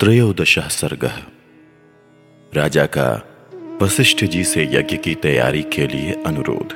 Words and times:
त्रयोदश 0.00 0.58
सर्ग। 0.58 1.22
राजा 2.54 2.86
का 2.86 3.22
वशिष्ठ 3.82 4.24
जी 4.24 4.44
से 4.44 4.64
यज्ञ 4.64 4.96
की 4.96 5.14
तैयारी 5.14 5.62
के 5.62 5.86
लिए 5.86 6.12
अनुरोध। 6.26 6.72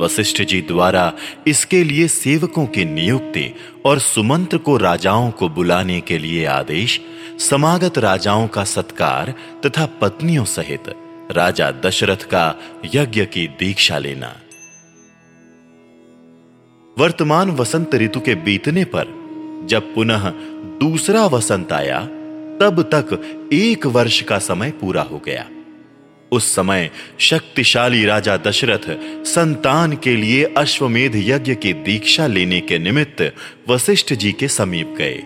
वशिष्ठ 0.00 0.42
जी 0.42 0.62
द्वारा 0.62 1.12
इसके 1.46 1.84
लिए 1.84 2.08
सेवकों 2.08 2.66
की 2.66 2.84
नियुक्ति 2.84 3.54
और 3.86 3.98
सुमंत्र 3.98 4.58
को 4.58 4.76
राजाओं 4.76 5.30
को 5.30 5.48
बुलाने 5.48 6.00
के 6.00 6.18
लिए 6.18 6.44
आदेश, 6.44 7.00
समागत 7.38 7.98
राजाओं 7.98 8.48
का 8.48 8.64
सत्कार 8.64 9.34
तथा 9.66 9.86
पत्नियों 9.86 10.44
सहित 10.44 10.82
राजा 11.30 11.70
दशरथ 11.70 12.24
का 12.24 12.54
यज्ञ 12.94 13.24
की 13.24 13.46
दीक्षा 13.46 13.98
लेना। 13.98 14.36
वर्तमान 16.98 17.50
वसंत 17.50 17.94
ऋतु 17.94 18.20
के 18.20 18.34
बीतने 18.34 18.84
पर 18.84 19.04
जब 19.66 19.94
पुनः 19.94 20.30
दूसरा 20.80 21.26
वसंत 21.26 21.72
आया 21.72 22.08
तब 22.60 22.82
तक 22.94 23.50
एक 23.52 23.86
वर्ष 23.86 24.22
का 24.22 24.38
समय 24.38 24.70
पूरा 24.70 25.02
हो 25.02 25.18
गया। 25.18 25.48
उस 26.32 26.54
समय 26.54 26.90
शक्तिशाली 27.18 28.04
राजा 28.04 28.36
दशरथ 28.36 28.84
संतान 29.24 29.96
के 29.96 30.16
लिए 30.16 30.44
अश्वमेध 30.44 31.12
यज्ञ 31.16 31.54
की 31.54 31.72
दीक्षा 31.72 32.26
लेने 32.26 32.60
के 32.60 32.78
निमित्त 32.78 33.34
वशिष्ठ 33.68 34.14
जी 34.14 34.32
के 34.32 34.48
समीप 34.48 34.94
गए। 34.98 35.22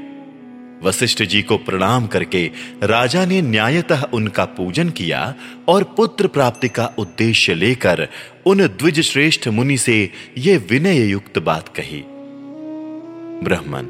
वशिष्ठ 0.82 1.22
जी 1.22 1.42
को 1.42 1.56
प्रणाम 1.56 2.06
करके 2.06 2.50
राजा 2.82 3.24
ने 3.24 3.42
न्यायतः 3.42 4.02
उनका 4.02 4.44
पूजन 4.44 4.88
किया 4.90 5.34
और 5.68 5.84
पुत्र 5.84 6.26
प्राप्ति 6.26 6.68
का 6.68 6.86
उद्देश्य 6.98 7.54
लेकर 7.54 8.08
उन 8.46 8.66
द्विज 8.66 9.00
श्रेष्ठ 9.00 9.48
मुनि 9.48 9.76
से 9.76 10.10
यह 10.38 10.62
विनय 10.70 11.10
युक्त 11.10 11.38
बात 11.38 11.68
कही। 11.68 12.02
ब्राह्मण 13.44 13.86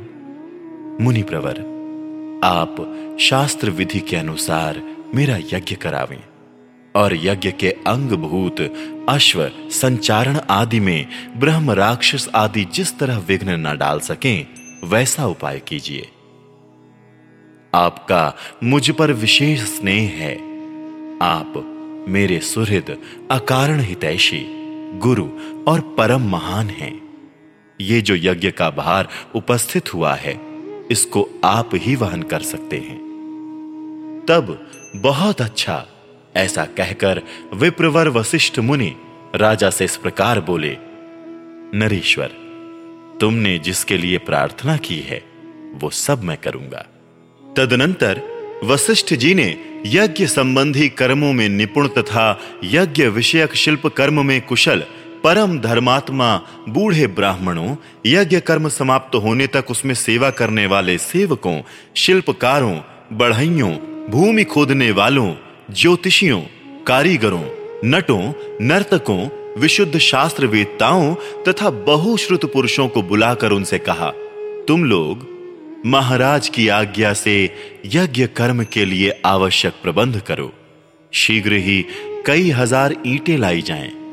मुनि 1.05 1.23
प्रवर 1.23 1.76
आप 2.45 2.77
शास्त्र 3.21 3.71
विधि 3.71 4.01
के 4.01 4.17
अनुसार 4.17 4.83
मेरा 5.15 5.37
यज्ञ 5.37 5.75
करावें। 5.75 6.23
और 6.97 7.17
यज्ञ 7.17 7.53
के 7.53 7.70
अंग 7.70 8.09
भूत 8.09 8.61
अश्व, 9.09 9.51
संचारण 9.70 10.41
आदि 10.51 10.81
में 10.81 11.06
ब्रह्म 11.37 11.70
राक्षस 11.70 12.28
आदि 12.34 12.65
जिस 12.65 12.98
तरह 12.98 13.19
विघ्न 13.19 13.51
न 13.51 13.78
डाल 13.78 14.01
सकें, 14.01 14.47
वैसा 14.84 15.27
उपाय 15.27 15.62
कीजिए। 15.69 16.09
आपका 17.75 18.34
मुझ 18.65 18.91
पर 18.91 19.12
विशेष 19.12 19.61
स्नेह 19.61 20.11
है। 20.11 20.37
आप 21.19 21.53
मेरे 22.09 22.41
सुहृद, 22.41 22.98
अकारण 23.31 23.81
हितैषी, 23.81 24.47
गुरु 24.98 25.28
और 25.69 25.81
परम 25.81 26.23
महान 26.31 26.69
हैं। 26.69 27.00
ये 27.81 28.00
जो 28.00 28.15
यज्ञ 28.17 28.50
का 28.50 28.71
भार 28.71 29.09
उपस्थित 29.34 29.95
हुआ 29.95 30.15
है 30.15 30.45
इसको 30.91 31.29
आप 31.45 31.70
ही 31.75 31.97
वहन 31.97 32.23
कर 32.23 32.41
सकते 32.41 32.77
हैं। 32.77 33.06
तब 34.29 34.70
बहुत 34.97 35.41
अच्छा 35.41 35.87
ऐसा 36.37 36.65
कहकर 36.65 37.23
विप्रवर 37.55 38.09
वशिष्ठ 38.09 38.59
मुनि 38.59 38.97
राजा 39.34 39.70
से 39.70 39.84
इस 39.84 39.97
प्रकार 39.97 40.41
बोले, 40.41 40.77
नरेश्वर, 41.78 42.27
तुमने 43.20 43.59
जिसके 43.59 43.97
लिए 43.98 44.19
प्रार्थना 44.19 44.77
की 44.77 44.98
है, 44.98 45.25
वो 45.75 45.91
सब 45.91 46.23
मैं 46.23 46.37
करूँगा। 46.37 46.87
तदनंतर 47.56 48.23
वशिष्ठ 48.65 49.15
जी 49.15 49.34
ने 49.34 49.81
यज्ञ 49.87 50.27
संबंधी 50.27 50.89
कर्मों 50.89 51.33
में 51.33 51.48
निपुण 51.48 51.89
तथा 51.89 52.41
यज्ञ 52.65 53.06
विषयक 53.06 53.55
शिल्प 53.55 53.87
कर्म 53.87 54.27
में 54.27 54.41
कुशल 54.43 54.84
परम 55.25 55.59
धर्मात्मा 55.61 56.36
बूढ़े 56.69 57.06
ब्राह्मणों, 57.06 57.75
यज्ञ 58.06 58.41
कर्म 58.41 58.69
समाप्त 58.69 59.14
होने 59.14 59.47
तक 59.47 59.70
उसमें 59.70 59.95
सेवा 59.95 60.31
करने 60.31 60.67
वाले 60.67 60.97
सेवकों, 60.98 61.61
शिल्पकारों, 61.97 62.78
बढ़इयों, 63.12 63.72
भूमि 64.11 64.44
खोदने 64.44 64.91
वालों, 64.91 65.34
ज्योतिषियों, 65.70 66.41
कारीगरों, 66.87 67.44
नटों, 67.84 68.32
नर्तकों, 68.60 69.28
विशुद्ध 69.60 69.99
शास्त्र 69.99 70.47
वेदताओं 70.47 71.15
तथा 71.48 71.71
बहुश्रुत 71.87 72.44
पुरुषों 72.53 72.88
को 72.88 73.03
बुलाकर 73.03 73.53
उनसे 73.53 73.78
कहा, 73.78 74.10
तुम 74.69 74.84
लोग 74.84 75.27
महाराज 75.87 76.48
की 76.48 76.69
आज्ञा 76.69 77.12
से 77.12 77.34
यज्ञ 77.87 78.27
कर्म 78.27 78.65
के 78.65 78.84
लिए 78.84 79.21
आवश्यक 79.25 79.72
प्रबंध 79.83 80.21
करो। 80.21 80.53
शीघ्र 81.12 81.53
ही 81.53 81.84
कई 82.27 82.50
हज़ार 82.50 82.94
ईंटें 83.06 83.37
लाई 83.38 83.62
जाएँ। 83.62 84.06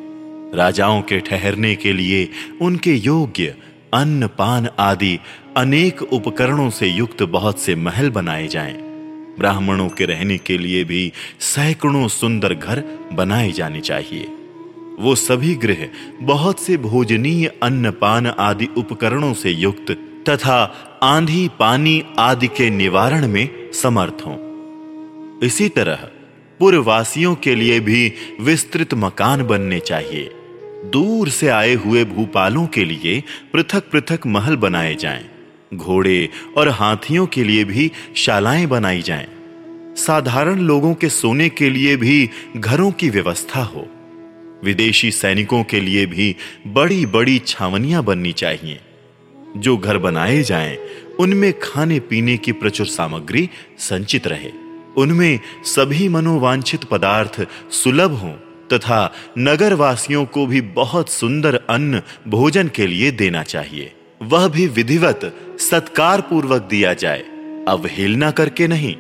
राजाओं 0.54 1.02
के 1.02 1.20
ठहरने 1.20 1.76
के 1.76 1.94
लिए 1.94 2.30
उनके 2.62 2.94
योग्य 2.94 3.56
अन्न 3.94 4.28
पान 4.28 4.68
आदि 4.80 5.20
अनेक 5.58 6.02
उपकरणों 6.02 6.70
से 6.70 6.88
युक्त 6.88 7.24
बहुत 7.24 7.60
से 7.60 7.76
महल 7.76 8.10
बनाए 8.10 8.48
जाएँ। 8.48 8.74
ब्राह्मणों 9.40 9.90
के 9.90 10.06
रहने 10.06 10.38
के 10.38 10.58
लिए 10.58 10.84
भी 10.84 11.12
सैकड़ों 11.40 12.08
सुंदर 12.08 12.54
घर 12.54 12.84
बनाए 13.14 13.52
जाने 13.52 13.82
चाहिए। 13.82 14.28
वो 15.00 15.16
सभी 15.16 15.56
गृह 15.56 15.90
बहुत 16.22 16.60
से 16.60 16.78
भोजनीय 16.78 17.48
अन्न 17.64 17.92
पान 17.92 18.28
आदि 18.28 18.68
उपकरणों 18.78 19.34
से 19.34 19.52
युक्त 19.52 19.92
तथा 20.30 20.76
आंधी 21.04 21.50
पानी 21.60 22.04
आदि 22.20 22.48
के 22.48 22.70
निवारण 22.70 23.28
में 23.28 23.72
समर्थ 23.72 24.18
हों। 24.26 24.38
इसी 25.40 25.70
तरह 25.70 26.08
पूर्ववासियों 26.60 27.36
के 27.36 27.56
लिए 27.56 27.80
भी 27.80 28.14
विस्तृत 28.42 28.94
मकान 28.94 29.44
बनने 29.44 29.80
चाहिए। 29.80 30.32
दूर 30.84 31.30
से 31.30 31.48
आए 31.48 31.74
हुए 31.74 32.04
भूपालों 32.06 32.68
के 32.68 32.86
लिए 32.86 33.24
पृथक 33.54 33.84
पृथक 33.92 34.26
महल 34.28 34.56
बनाए 34.56 34.96
जाएँ, 34.96 35.26
घोड़े 35.74 36.30
और 36.58 36.70
हाथियों 36.70 37.26
के 37.26 37.44
लिए 37.44 37.64
भी 37.64 37.92
शालाएँ 38.16 38.66
बनाई 38.66 39.02
जाएँ, 39.02 39.28
साधारण 39.96 40.60
लोगों 40.60 40.94
के 40.94 41.10
सोने 41.10 41.50
के 41.50 41.70
लिए 41.70 41.96
भी 41.98 42.30
घरों 42.58 42.92
की 42.92 43.10
व्यवस्था 43.10 43.64
हो। 43.64 43.88
विदेशी 44.64 45.12
सैनिकों 45.12 45.64
के 45.64 45.80
लिए 45.80 46.06
भी 46.06 46.36
बड़ी 46.68 47.06
बड़ी 47.06 47.40
छावनियाँ 47.40 48.04
बननी 48.04 48.32
चाहिए। 48.32 48.80
जो 49.58 49.78
घर 49.78 49.98
बनाए 49.98 50.42
जाएँ, 50.42 50.78
उनमें 51.20 51.54
खाने 51.60 52.00
पीने 52.00 52.38
की 52.38 52.52
प्रचुर 52.52 52.86
सामग्री 52.86 53.50
संचित 53.80 54.28
रहे। 54.28 54.52
उनमें 54.98 55.40
सभी 55.64 56.08
मनोवांछित 56.10 56.84
पदार्थ 56.84 57.48
सुलभ 57.72 58.12
हों। 58.12 58.34
तथा 58.74 59.14
नगर 59.38 59.74
वासियों 59.74 60.26
को 60.26 60.46
भी 60.46 60.62
बहुत 60.62 61.10
सुंदर 61.10 61.56
अन्न 61.56 62.02
भोजन 62.28 62.68
के 62.68 62.88
लिए 62.88 63.12
देना 63.12 63.44
चाहिए। 63.44 63.92
वह 64.22 64.48
भी 64.48 64.68
विधिवत 64.68 65.36
सत्कार 65.60 66.22
पूर्वक 66.22 66.62
दिया 66.62 66.94
जाए। 66.94 67.24
अवहेलना 67.68 68.32
करके 68.32 68.68
नहीं। 68.68 68.96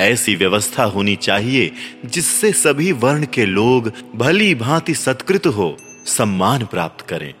ऐसी 0.00 0.34
व्यवस्था 0.34 0.84
होनी 0.84 1.16
चाहिए, 1.16 1.72
जिससे 2.06 2.52
सभी 2.52 2.92
वर्ण 2.92 3.26
के 3.34 3.46
लोग 3.46 3.92
भली 4.16 4.54
भांति 4.54 4.94
सत्कृत 4.94 5.46
हो, 5.46 5.76
सम्मान 6.06 6.64
प्राप्त 6.64 7.06
करें। 7.08 7.34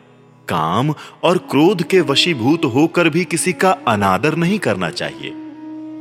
काम 0.48 0.94
और 1.22 1.38
क्रोध 1.38 1.82
के 1.82 2.00
वशीभूत 2.00 2.64
होकर 2.64 3.08
भी 3.08 3.24
किसी 3.24 3.52
का 3.52 3.70
अनादर 3.70 4.36
नहीं 4.36 4.58
करना 4.58 4.90
चाहिए। 4.90 5.32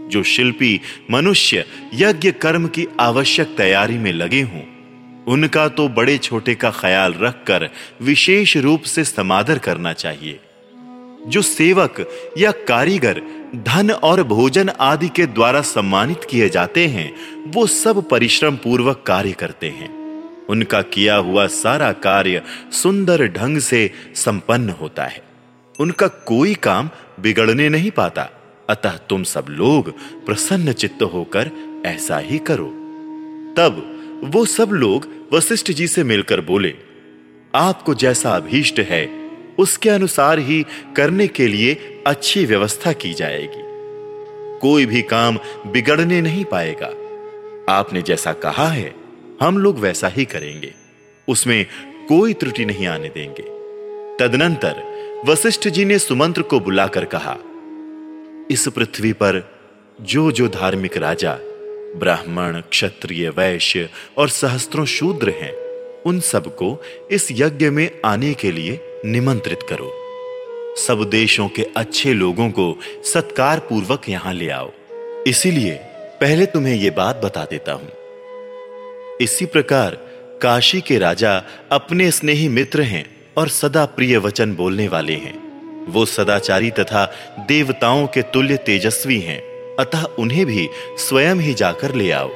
जो 0.09 0.23
शिल्पी, 0.23 0.81
मनुष्य, 1.11 1.65
यज्ञ 1.93 2.31
कर्म 2.31 2.67
की 2.67 2.87
आवश्यक 2.99 3.47
तैयारी 3.57 3.97
में 3.97 4.13
लगे 4.13 4.41
हों 4.41 4.72
उनका 5.27 5.67
तो 5.67 5.87
बड़े 5.87 6.17
छोटे 6.17 6.55
का 6.55 6.71
ख्याल 6.71 7.13
रखकर 7.13 7.69
विशेष 8.01 8.57
रूप 8.57 8.81
से 8.81 9.03
समादर 9.03 9.57
करना 9.57 9.93
चाहिए। 9.93 10.39
जो 11.27 11.41
सेवक 11.41 12.09
या 12.37 12.51
कारीगर 12.51 13.21
धन 13.55 13.91
और 13.91 14.23
भोजन 14.23 14.69
आदि 14.69 15.09
के 15.09 15.25
द्वारा 15.25 15.61
सम्मानित 15.61 16.23
किए 16.29 16.49
जाते 16.49 16.87
हैं, 16.87 17.15
वो 17.47 17.67
सब 17.67 18.09
परिश्रम 18.09 18.55
पूर्वक 18.55 19.03
कार्य 19.07 19.31
करते 19.31 19.69
हैं। 19.69 20.03
उनका 20.49 20.81
किया 20.81 21.15
हुआ 21.15 21.47
सारा 21.47 21.91
कार्य 21.91 22.41
सुंदर 22.71 23.27
ढंग 23.27 23.57
से 23.57 23.91
संपन्न 24.15 24.69
होता 24.69 25.05
है। 25.05 25.23
उनका 25.79 26.07
कोई 26.07 26.53
काम 26.53 26.89
बिगड़ने 27.19 27.69
नहीं 27.69 27.91
पाता। 27.91 28.29
अतः 28.69 28.89
तुम 28.89 29.23
सब 29.23 29.45
लोग 29.49 29.93
प्रसन्न 30.25 30.73
चित्त 30.73 31.03
होकर 31.03 31.51
ऐसा 31.85 32.17
ही 32.17 32.37
करो। 32.37 32.67
तब 33.57 33.92
वो 34.23 34.45
सब 34.45 34.69
लोग 34.69 35.07
वशिष्ठ 35.33 35.71
जी 35.71 35.87
से 35.87 36.03
मिलकर 36.03 36.41
बोले, 36.41 36.73
आपको 37.55 37.93
जैसा 37.93 38.35
अभीष्ट 38.35 38.79
है, 38.79 39.29
उसके 39.59 39.89
अनुसार 39.89 40.39
ही 40.39 40.65
करने 40.95 41.27
के 41.27 41.47
लिए 41.47 42.03
अच्छी 42.07 42.45
व्यवस्था 42.45 42.93
की 42.93 43.13
जाएगी। 43.13 43.63
कोई 44.59 44.85
भी 44.85 45.01
काम 45.01 45.37
बिगड़ने 45.67 46.21
नहीं 46.21 46.45
पाएगा। 46.45 46.87
आपने 47.73 48.01
जैसा 48.01 48.33
कहा 48.33 48.67
है, 48.67 48.95
हम 49.41 49.57
लोग 49.57 49.79
वैसा 49.79 50.07
ही 50.07 50.25
करेंगे। 50.25 50.73
उसमें 51.27 51.65
कोई 52.09 52.33
त्रुटि 52.33 52.65
नहीं 52.65 52.87
आने 52.87 53.09
देंगे। 53.09 53.43
तदनंतर 54.19 54.83
वशिष्ठ 55.25 55.67
जी 55.67 55.85
ने 55.85 55.99
सुमंत्र 55.99 56.41
को 56.41 56.59
बुलाकर 56.59 57.05
कहा, 57.05 57.37
इस 58.51 58.67
पृथ्वी 58.75 59.13
पर 59.13 59.59
जो 60.01 60.31
जो 60.31 60.47
धार्मिक 60.47 60.97
राजा 60.97 61.37
ब्राह्मण, 61.95 62.61
क्षत्रिय, 62.61 63.29
वैश्य 63.29 63.89
और 64.17 64.29
सहस्त्रों 64.29 64.85
शूद्र 64.85 65.29
हैं। 65.29 65.53
उन 66.05 66.19
सबको 66.19 66.83
इस 67.11 67.27
यज्ञ 67.31 67.69
में 67.69 67.91
आने 68.05 68.33
के 68.33 68.51
लिए 68.51 68.79
निमंत्रित 69.05 69.59
करो। 69.63 69.93
सब 70.77 71.03
देशों 71.09 71.47
के 71.47 71.67
अच्छे 71.77 72.13
लोगों 72.13 72.49
को 72.49 72.79
सत्कार 73.03 73.59
पूर्वक 73.59 74.01
यहाँ 74.09 74.33
ले 74.33 74.49
आओ। 74.49 74.71
इसीलिए 75.27 75.71
पहले 76.21 76.45
तुम्हें 76.45 76.75
यह 76.75 76.91
बात 76.91 77.21
बता 77.23 77.43
देता 77.43 77.73
हूँ। 77.73 77.89
इसी 79.21 79.45
प्रकार 79.45 79.97
काशी 80.41 80.81
के 80.81 80.97
राजा 80.97 81.43
अपने 81.71 82.11
स्नेही 82.11 82.49
मित्र 82.49 82.81
हैं 82.81 83.33
और 83.37 83.47
सदा 83.47 83.85
प्रिय 83.85 84.17
वचन 84.17 84.55
बोलने 84.55 84.87
वाले 84.87 85.13
हैं। 85.13 85.43
वो 85.91 86.05
सदाचारी 86.05 86.71
तथा 86.71 87.13
देवताओं 87.39 88.07
के 88.07 88.21
तुल्य 88.21 88.57
तेजस्वी 88.57 89.19
हैं। 89.19 89.52
अतः 89.79 90.03
उन्हें 90.03 90.45
भी 90.45 90.69
स्वयं 90.97 91.35
ही 91.35 91.53
जाकर 91.53 91.95
ले 91.95 92.11
आओ। 92.11 92.29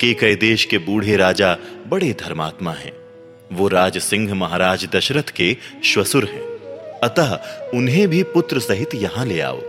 के 0.00 0.14
कई 0.14 0.34
देश 0.34 0.64
के 0.64 0.78
बूढ़े 0.78 1.16
राजा 1.16 1.56
बड़े 1.88 2.12
धर्मात्मा 2.12 2.72
हैं। 2.72 2.92
वो 3.52 3.68
राज 3.68 3.98
सिंह 3.98 4.34
महाराज 4.34 4.88
दशरथ 4.94 5.22
के 5.22 5.56
श्वसुर 5.84 6.24
हैं। 6.24 6.42
अतः 7.00 7.40
उन्हें 7.74 8.08
भी 8.08 8.22
पुत्र 8.22 8.58
सहित 8.58 8.94
यहाँ 8.94 9.26
ले 9.26 9.40
आओ। 9.40 9.60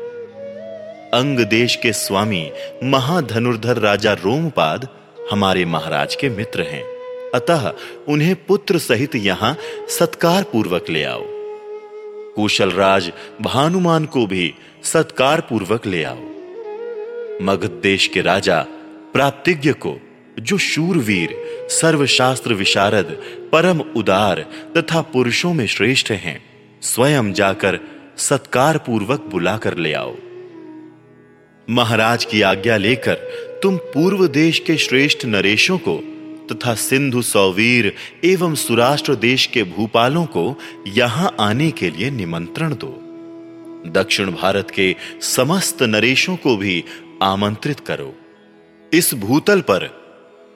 अंग 1.13 1.39
देश 1.39 1.75
के 1.75 1.93
स्वामी, 1.93 2.51
महाधनुर्धर 2.83 3.77
राजा 3.77 4.13
रोमपाद 4.13 4.89
हमारे 5.31 5.65
महाराज 5.65 6.15
के 6.15 6.29
मित्र 6.29 6.61
हैं। 6.61 6.83
अतः 7.35 7.73
उन्हें 8.07 8.35
पुत्र 8.45 8.77
सहित 8.77 9.15
यहाँ 9.15 9.57
सत्कार 9.89 10.43
पूर्वक 10.43 10.89
ले 10.89 11.03
आओ। 11.03 11.23
कुशल 12.35 12.71
राज 12.71 13.11
भानुमान 13.41 14.05
को 14.05 14.27
भी 14.27 14.53
सत्कार 14.83 15.41
पूर्वक 15.41 15.85
ले 15.85 16.03
आओ। 16.03 16.38
मगध 17.41 17.79
देश 17.83 18.07
के 18.07 18.21
राजा 18.21 18.61
प्राप्तिज्ञ 19.13 19.71
को, 19.71 19.99
जो 20.39 20.57
शूरवीर, 20.57 21.29
सर्वशास्त्र 21.69 22.53
विशारद, 22.53 23.17
परम 23.51 23.79
उदार 23.79 24.45
तथा 24.77 25.01
पुरुषों 25.01 25.53
में 25.53 25.67
श्रेष्ठ 25.67 26.11
हैं, 26.11 26.43
स्वयं 26.81 27.33
जाकर 27.33 27.79
सत्कार 28.17 28.77
पूर्वक 28.77 29.21
बुलाकर 29.21 29.77
ले 29.77 29.93
आओ। 29.93 30.15
महाराज 31.69 32.25
की 32.25 32.41
आज्ञा 32.41 32.77
लेकर 32.77 33.13
तुम 33.63 33.77
पूर्व 33.77 34.27
देश 34.27 34.59
के 34.59 34.77
श्रेष्ठ 34.77 35.25
नरेशों 35.25 35.77
को 35.77 35.97
तथा 36.51 36.73
सिंधु 36.73 37.21
सौवीर 37.21 37.93
एवं 38.23 38.55
सुराष्ट्र 38.55 39.15
देश 39.15 39.45
के 39.45 39.63
भूपालों 39.63 40.25
को 40.25 40.59
यहाँ 40.87 41.35
आने 41.39 41.71
के 41.71 41.89
लिए 41.89 42.09
निमंत्रण 42.09 42.73
दो। 42.73 42.99
दक्षिण 43.87 44.31
भारत 44.31 44.71
के 44.71 44.95
समस्त 45.21 45.83
नरेशों 45.83 46.35
को 46.35 46.57
भी 46.57 46.83
आमंत्रित 47.23 47.79
करो। 47.79 48.13
इस 48.93 49.13
भूतल 49.13 49.61
पर 49.61 49.99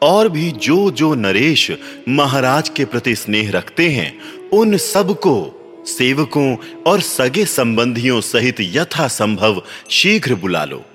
और 0.03 0.29
भी 0.29 0.51
जो 0.51 0.91
जो 0.91 1.15
नरेश 1.15 1.71
महाराज 2.09 2.69
के 2.69 2.85
प्रति 2.85 3.15
स्नेह 3.15 3.51
रखते 3.51 3.89
हैं, 3.89 4.21
उन 4.49 4.77
सबको, 4.77 5.59
सेवकों 5.87 6.57
और 6.87 6.99
सगे 7.01 7.45
संबंधियों 7.45 8.21
सहित 8.21 8.55
यथा 8.59 9.07
संभव 9.07 9.61
शीघ्र 9.89 10.35
बुला 10.35 10.65
लो। 10.65 10.85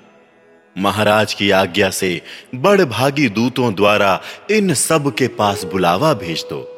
महाराज 0.77 1.33
की 1.33 1.51
आज्ञा 1.51 1.89
से 1.89 2.21
बड़ 2.55 2.81
भागी 2.81 3.29
दूतों 3.29 3.73
द्वारा 3.75 4.21
इन 4.51 4.73
सब 4.73 5.13
के 5.13 5.27
पास 5.27 5.63
बुलावा 5.63 6.13
भेज 6.13 6.45
दो। 6.53 6.75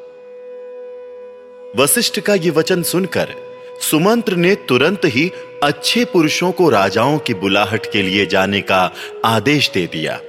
वशिष्ठ 1.78 2.20
का 2.20 2.36
यह 2.36 2.52
वचन 2.52 2.84
सुनकर 2.84 3.50
सुमंत्र 3.81 4.36
ने 4.36 4.56
तुरंत 4.56 5.01
ही 5.06 5.31
अच्छे 5.63 6.06
पुरुषों 6.06 6.51
को 6.51 6.69
राजाओं 6.69 7.18
की 7.19 7.33
बुलाहट 7.33 7.86
के 7.94 8.01
लिए 8.01 8.25
जाने 8.25 8.62
का 8.62 8.92
आदेश 9.25 9.72
दे 9.74 9.86
दिया। 9.86 10.19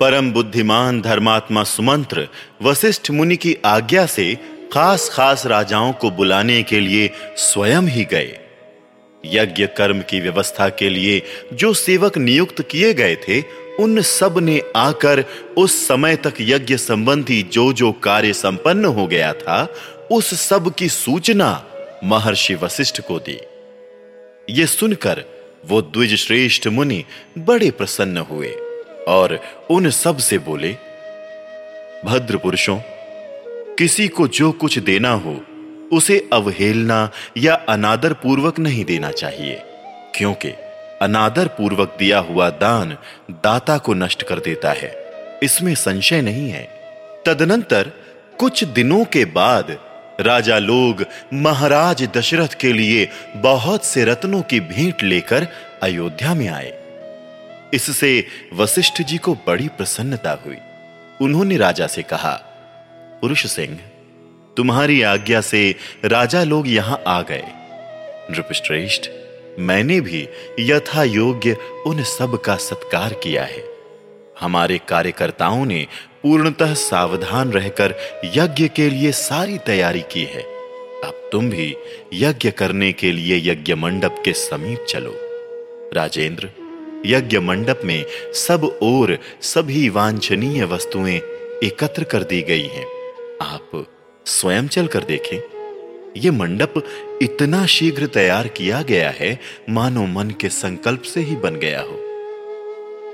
परम 0.00 0.32
बुद्धिमान 0.32 1.00
धर्मात्मा 1.00 1.64
सुमंत्र 1.64 2.28
वशिष्ठ 2.62 3.10
मुनि 3.10 3.36
की 3.36 3.56
आज्ञा 3.64 4.06
से 4.06 4.38
खास 4.72 5.10
खास 5.12 5.46
राजाओं 5.46 5.92
को 5.92 6.10
बुलाने 6.10 6.62
के 6.62 6.80
लिए 6.80 7.10
स्वयं 7.36 7.82
ही 7.82 8.04
गए। 8.04 8.38
यज्ञ 9.24 9.66
कर्म 9.66 10.00
की 10.00 10.20
व्यवस्था 10.20 10.68
के 10.68 10.88
लिए 10.88 11.22
जो 11.52 11.74
सेवक 11.74 12.18
नियुक्त 12.18 12.62
किए 12.62 12.94
गए 12.94 13.16
थे, 13.16 13.40
उन 13.80 14.00
सबने 14.00 14.62
आकर 14.76 15.24
उस 15.56 15.88
समय 15.88 16.16
तक 16.16 16.34
यज्ञ 16.40 16.76
संबंधी 16.76 17.42
जो 17.42 17.72
जो 17.72 17.92
कार्य 17.92 18.32
संपन्न 18.32 18.84
हो 18.84 19.06
गया 19.06 19.32
था, 19.32 19.74
उस 20.10 20.40
सब 20.40 20.74
की 20.74 20.88
सूचना 20.88 21.64
महर्षि 22.04 22.54
वशिष्ठ 22.54 23.00
को 23.00 23.18
दी। 23.18 23.38
यह 24.48 24.66
सुनकर 24.66 25.24
वो 25.66 25.80
द्विज 25.82 26.14
श्रेष्ठ 26.16 26.66
मुनि 26.68 27.04
बड़े 27.38 27.70
प्रसन्न 27.70 28.18
हुए 28.30 28.48
और 29.08 29.38
उन 29.70 29.90
सबसे 29.90 30.38
बोले, 30.38 30.72
भद्र 32.04 32.36
पुरुषों, 32.36 32.78
किसी 33.78 34.08
को 34.08 34.26
जो 34.28 34.50
कुछ 34.52 34.78
देना 34.78 35.12
हो, 35.14 35.40
उसे 35.92 36.18
अवहेलना 36.32 37.10
या 37.36 37.54
अनादर 37.68 38.12
पूर्वक 38.12 38.58
नहीं 38.58 38.84
देना 38.84 39.10
चाहिए, 39.12 39.60
क्योंकि 40.14 40.48
अनादर 41.02 41.48
पूर्वक 41.48 41.96
दिया 41.98 42.18
हुआ 42.18 42.50
दान 42.50 42.96
दाता 43.44 43.78
को 43.78 43.94
नष्ट 43.94 44.22
कर 44.22 44.38
देता 44.40 44.72
है, 44.72 44.92
इसमें 45.42 45.74
संशय 45.74 46.20
नहीं 46.22 46.48
है। 46.50 46.62
तदनंतर 47.26 47.90
कुछ 48.38 48.64
दिनों 48.64 49.04
के 49.04 49.24
बाद 49.24 49.76
राजा 50.20 50.58
लोग 50.58 51.04
महाराज 51.34 52.08
दशरथ 52.16 52.54
के 52.60 52.72
लिए 52.72 53.08
बहुत 53.36 53.84
से 53.84 54.04
रत्नों 54.04 54.42
की 54.42 54.60
भेंट 54.60 55.02
लेकर 55.02 55.46
अयोध्या 55.82 56.34
में 56.34 56.48
आए। 56.48 56.72
इससे 57.74 58.26
वशिष्ठ 58.54 59.02
जी 59.02 59.18
को 59.18 59.34
बड़ी 59.34 59.68
प्रसन्नता 59.68 60.42
हुई। 60.46 60.56
उन्होंने 61.20 61.56
राजा 61.56 61.86
से 61.86 62.02
कहा, 62.02 62.32
पुरुष 63.20 63.46
सिंह, 63.46 63.78
तुम्हारी 64.56 65.02
आज्ञा 65.02 65.40
से 65.40 65.74
राजा 66.04 66.42
लोग 66.42 66.68
यहाँ 66.68 67.02
आ 67.06 67.22
गए। 67.22 67.44
नृपश्रेष्ठ, 68.30 69.10
मैंने 69.58 70.00
भी 70.00 70.28
यथा 70.60 71.04
योग्य 71.04 71.56
उन 71.86 72.02
सब 72.02 72.40
का 72.40 72.56
सत्कार 72.56 73.12
किया 73.12 73.44
है। 73.44 73.64
हमारे 74.40 74.80
कार्यकर्ताओं 74.88 75.64
ने 75.64 75.86
पूर्णतः 76.24 76.74
सावधान 76.74 77.52
रहकर 77.52 77.94
यज्ञ 78.24 78.68
के 78.68 78.90
लिए 78.90 79.12
सारी 79.12 79.58
तैयारी 79.58 80.00
की 80.00 80.24
है। 80.24 80.42
अब 81.04 81.28
तुम 81.32 81.50
भी 81.50 81.76
यज्ञ 82.14 82.50
करने 82.50 82.92
के 82.92 83.12
लिए 83.12 83.52
यज्ञ 83.52 83.74
मंडप 83.74 84.22
के 84.24 84.32
समीप 84.32 84.84
चलो। 84.88 85.14
राजेंद्र, 85.94 86.50
यज्ञ 87.06 87.38
मंडप 87.38 87.80
में 87.84 88.04
सब 88.32 88.78
ओर 88.82 89.18
सभी 89.42 89.88
वांछनीय 89.88 90.64
वस्तुएँ 90.64 91.18
एकत्र 91.64 92.04
कर 92.04 92.22
दी 92.22 92.42
गई 92.42 92.66
हैं। 92.66 92.86
आप 93.42 93.86
स्वयं 94.26 94.68
चलकर 94.68 95.04
देखें। 95.04 95.38
यह 96.16 96.32
मंडप 96.32 96.74
इतना 97.22 97.66
शीघ्र 97.66 98.06
तैयार 98.06 98.48
किया 98.48 98.82
गया 98.82 99.10
है, 99.10 99.40
मानो 99.70 100.06
मन 100.06 100.30
के 100.30 100.48
संकल्प 100.48 101.02
से 101.02 101.20
ही 101.20 101.36
बन 101.36 101.56
गया 101.56 101.80
हो। 101.80 102.03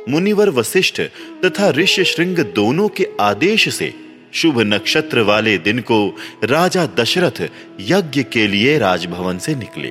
मुनिवर 0.09 0.51
वशिष्ठ 0.51 1.01
तथा 1.45 1.71
ऋषि 1.71 2.05
श्रृंग 2.05 2.39
दोनों 2.39 2.89
के 2.89 3.07
आदेश 3.21 3.75
से 3.75 3.95
शुभ 4.33 4.61
नक्षत्र 4.61 5.21
वाले 5.21 5.59
दिन 5.59 5.79
को 5.79 6.17
राजा 6.45 6.87
दशरथ 6.87 7.49
यज्ञ 7.81 8.23
के 8.23 8.47
लिए 8.47 8.79
राजभवन 8.79 9.39
से 9.39 9.55
निकले। 9.55 9.89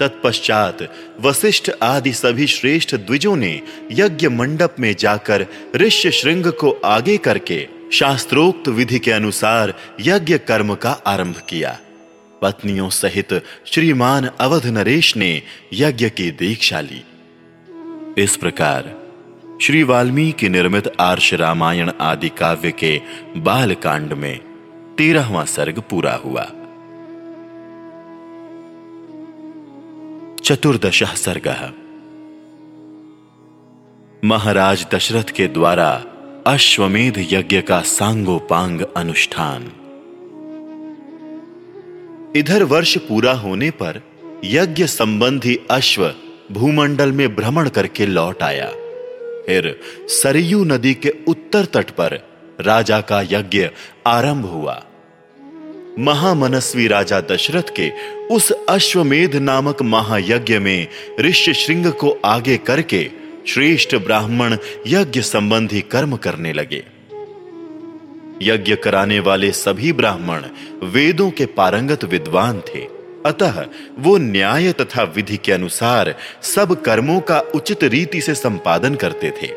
तत्पश्चात 0.00 0.78
वशिष्ठ 1.20 1.70
आदि 1.82 2.12
सभी 2.12 2.46
श्रेष्ठ 2.46 2.94
द्विजों 2.94 3.36
ने 3.36 3.62
यज्ञ 3.92 4.28
मंडप 4.28 4.76
में 4.80 4.96
जाकर 4.96 5.46
ऋष्य 5.76 6.10
श्रृंग 6.10 6.46
को 6.46 6.70
आगे 6.70 7.16
करके 7.16 7.66
शास्त्रोक्त 7.92 8.68
विधि 8.68 8.98
के 8.98 9.10
अनुसार 9.10 9.74
यज्ञ 10.00 10.38
कर्म 10.38 10.74
का 10.74 10.90
आरंभ 10.90 11.42
किया। 11.48 11.78
पत्नियों 12.42 12.90
सहित 12.90 13.42
श्रीमान 13.66 14.30
अवध 14.40 14.66
नरेश 14.66 15.16
ने 15.16 15.42
यज्ञ 15.72 16.08
की 16.08 16.30
दीक्षा 16.30 16.80
ली। 16.80 17.02
इस 18.18 18.36
प्रकार। 18.36 18.94
श्री 19.62 19.82
वाल्मीकि 19.82 20.48
निर्मित 20.48 20.92
आर्ष 21.00 21.34
रामायण 21.34 21.90
आदि 22.00 22.28
काव्य 22.28 22.72
के 22.72 23.00
बाल 23.36 23.74
कांड 23.74 24.12
में 24.12 24.40
तेरहवा 24.98 25.44
सर्ग 25.44 25.78
पूरा 25.80 26.14
हुआ। 26.14 26.44
चतुर्दश 30.44 31.02
सर्ग। 31.02 31.48
महाराज 34.24 34.86
दशरथ 34.94 35.24
के 35.24 35.46
द्वारा 35.46 36.04
अश्वमेध 36.46 37.18
यज्ञ 37.18 37.60
का 37.60 37.80
सांगोपांग 37.80 38.80
अनुष्ठान। 38.96 39.72
इधर 42.36 42.62
वर्ष 42.62 42.98
पूरा 42.98 43.32
होने 43.32 43.70
पर 43.70 44.00
यज्ञ 44.44 44.86
संबंधी 44.86 45.58
अश्व 45.70 46.14
भूमंडल 46.52 47.12
में 47.12 47.36
भ्रमण 47.36 47.68
करके 47.68 48.06
लौट 48.06 48.42
आया। 48.42 48.66
फिर 49.46 49.80
सरयू 50.08 50.64
नदी 50.64 50.94
के 50.94 51.14
उत्तर 51.28 51.64
तट 51.64 51.90
पर 51.90 52.20
राजा 52.60 53.00
का 53.00 53.22
यज्ञ 53.22 53.68
आरंभ 54.06 54.46
हुआ। 54.46 54.84
महामनस्वी 55.98 56.86
राजा 56.86 57.20
दशरथ 57.20 57.74
के 57.80 57.92
उस 58.30 58.52
अश्वमेध 58.68 59.36
नामक 59.36 59.82
महायज्ञ 59.82 60.58
में 60.58 60.88
ऋष्य 61.20 61.54
श्रृंग 61.54 61.86
को 61.92 62.18
आगे 62.24 62.56
करके 62.56 63.10
श्रेष्ठ 63.46 63.94
ब्राह्मण 63.94 64.56
यज्ञ 64.86 65.20
संबंधी 65.20 65.80
कर्म 65.80 66.16
करने 66.16 66.52
लगे। 66.52 66.84
यज्ञ 68.42 68.76
कराने 68.76 69.20
वाले 69.20 69.52
सभी 69.52 69.92
ब्राह्मण 69.92 70.42
वेदों 70.82 71.30
के 71.30 71.46
पारंगत 71.46 72.04
विद्वान 72.04 72.60
थे। 72.60 72.93
अतः 73.26 73.64
वो 73.98 74.16
न्याय 74.18 74.72
तथा 74.72 75.02
विधि 75.02 75.36
के 75.36 75.52
अनुसार 75.52 76.14
सब 76.42 76.82
कर्मों 76.82 77.20
का 77.20 77.40
उचित 77.54 77.84
रीति 77.84 78.20
से 78.20 78.34
संपादन 78.34 78.94
करते 78.94 79.32
थे 79.42 79.48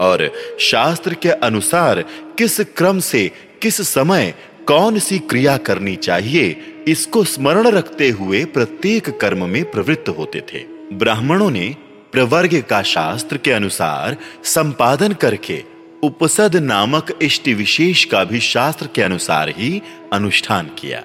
और 0.00 0.30
शास्त्र 0.60 1.14
के 1.14 1.28
अनुसार 1.28 2.04
किस 2.38 2.60
क्रम 2.60 2.98
से, 2.98 3.30
किस 3.62 3.80
समय, 3.88 4.34
कौन 4.68 4.98
सी 4.98 5.18
क्रिया 5.18 5.56
करनी 5.56 5.96
चाहिए, 5.96 6.56
इसको 6.88 7.24
स्मरण 7.24 7.66
रखते 7.66 8.08
हुए 8.10 8.44
प्रत्येक 8.44 9.18
कर्म 9.20 9.48
में 9.48 9.64
प्रवृत्त 9.70 10.08
होते 10.08 10.40
थे। 10.40 10.58
ब्राह्मणों 10.92 11.50
ने 11.50 11.74
प्रवर्ग 12.12 12.60
का 12.70 12.82
शास्त्र 12.82 13.36
के 13.36 13.52
अनुसार 13.52 14.16
संपादन 14.44 15.12
करके 15.12 15.62
उपसद 16.02 16.56
नामक 16.56 17.18
इष्टि 17.22 17.54
विशेष 17.54 18.04
का 18.04 18.24
भी 18.24 18.40
शास्त्र 18.40 18.88
के 18.94 19.02
अनुसार 19.02 19.48
ही 19.48 19.82
अनुष्ठान 20.12 20.70
किया। 20.78 21.02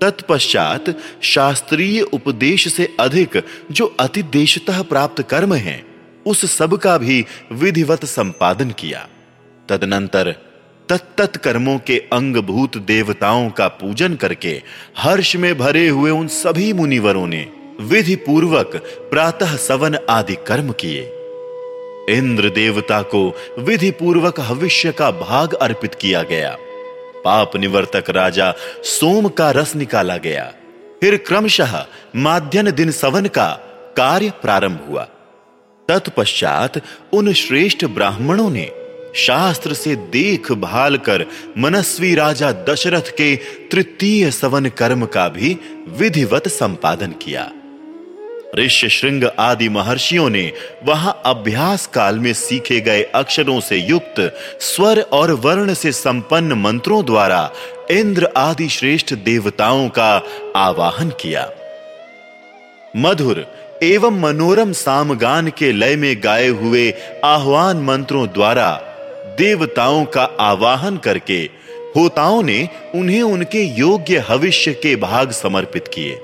तत्पश्चात 0.00 0.84
शास्त्रीय 1.22 2.00
उपदेश 2.02 2.68
से 2.74 2.96
अधिक 3.00 3.42
जो 3.70 3.86
अतिदेशतः 4.00 4.82
प्राप्त 4.82 5.22
कर्म 5.22 5.54
है, 5.54 5.84
उस 6.26 6.56
सब 6.56 6.76
का 6.76 6.98
भी 6.98 7.24
विधिवत 7.52 8.04
संपादन 8.04 8.70
किया। 8.70 9.08
तदनंतर 9.68 10.34
तत्त 10.88 11.36
कर्मों 11.36 11.78
के 11.78 11.98
अंगभूत 12.12 12.76
देवताओं 12.76 13.50
का 13.50 13.68
पूजन 13.68 14.14
करके 14.14 14.62
हर्ष 14.98 15.36
में 15.36 15.58
भरे 15.58 15.88
हुए 15.88 16.10
उन 16.10 16.28
सभी 16.28 16.72
मुनिवरों 16.72 17.26
ने 17.26 17.46
विधि 17.80 18.16
पूर्वक 18.16 18.76
प्रातः 19.10 19.56
सवन 19.56 19.98
आदि 20.10 20.34
कर्म 20.34 20.72
किए। 20.72 21.02
इंद्र 22.10 22.50
देवता 22.50 23.02
को 23.02 23.22
विधि 23.58 23.90
पूर्वक 23.90 24.40
भविष्य 24.40 24.92
का 24.92 25.10
भाग 25.10 25.54
अर्पित 25.54 25.94
किया 25.94 26.22
गया। 26.22 26.56
पाप 27.24 27.56
निवर्तक 27.56 28.10
राजा 28.10 28.54
सोम 28.84 29.28
का 29.28 29.50
रस 29.50 29.76
निकाला 29.76 30.16
गया। 30.16 30.44
फिर 31.00 31.16
क्रमशः 31.16 31.86
माध्यन 32.16 32.70
दिन 32.70 32.90
सवन 32.90 33.26
का 33.26 33.48
कार्य 33.96 34.30
प्रारंभ 34.42 34.86
हुआ। 34.88 35.08
तत्पश्चात 35.88 36.80
उन 37.12 37.32
श्रेष्ठ 37.32 37.84
ब्राह्मणों 37.84 38.50
ने 38.50 38.70
शास्त्र 39.16 39.74
से 39.74 39.96
देख 39.96 40.52
भाल 40.52 40.96
कर 40.96 41.24
मनस्वी 41.58 42.14
राजा 42.14 42.52
दशरथ 42.52 43.10
के 43.10 43.36
तृतीय 43.70 44.30
सवन 44.30 44.68
कर्म 44.68 45.06
का 45.06 45.28
भी 45.28 45.58
विधिवत 45.88 46.48
संपादन 46.48 47.10
किया। 47.22 47.50
ऋष्य 48.58 48.88
श्रृंग 48.88 49.24
आदि 49.38 49.68
महर्षियों 49.68 50.30
ने 50.30 50.52
वहाँ 50.84 51.22
अभ्यास 51.26 51.86
काल 51.86 52.18
में 52.18 52.32
सीखे 52.32 52.80
गए 52.80 53.02
अक्षरों 53.02 53.60
से 53.60 53.76
युक्त 53.76 54.38
स्वर 54.60 55.00
और 55.00 55.32
वर्ण 55.32 55.74
से 55.74 55.92
संपन्न 55.92 56.52
मंत्रों 56.52 57.04
द्वारा 57.04 57.50
इंद्र 57.90 58.28
आदि 58.36 58.68
श्रेष्ठ 58.68 59.14
देवताओं 59.14 59.88
का 59.88 60.22
आवाहन 60.56 61.10
किया। 61.10 61.50
मधुर 62.96 63.46
एवं 63.82 64.20
मनोरम 64.20 64.72
सामगान 64.72 65.48
के 65.48 65.72
लय 65.72 65.96
में 65.96 66.16
गाए 66.24 66.48
हुए 66.48 66.94
आह्वान 67.24 67.76
मंत्रों 67.76 68.26
द्वारा 68.26 68.70
देवताओं 69.38 70.04
का 70.04 70.24
आवाहन 70.40 70.96
करके 70.96 71.50
होताओं 71.96 72.42
ने 72.42 72.68
उन्हें 72.94 73.22
उनके 73.22 73.62
योग्य 73.62 74.24
भविष्य 74.28 74.72
के 74.72 74.96
भाग 74.96 75.30
समर्पित 75.30 75.88
किए। 75.88 76.14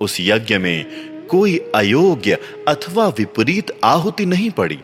उस 0.00 0.16
यज्ञ 0.20 0.58
में 0.58 1.09
कोई 1.30 1.58
अयोग्य 1.74 2.38
अथवा 2.68 3.08
विपरीत 3.08 3.70
आहुति 3.84 4.26
नहीं 4.26 4.50
पड़ी। 4.50 4.78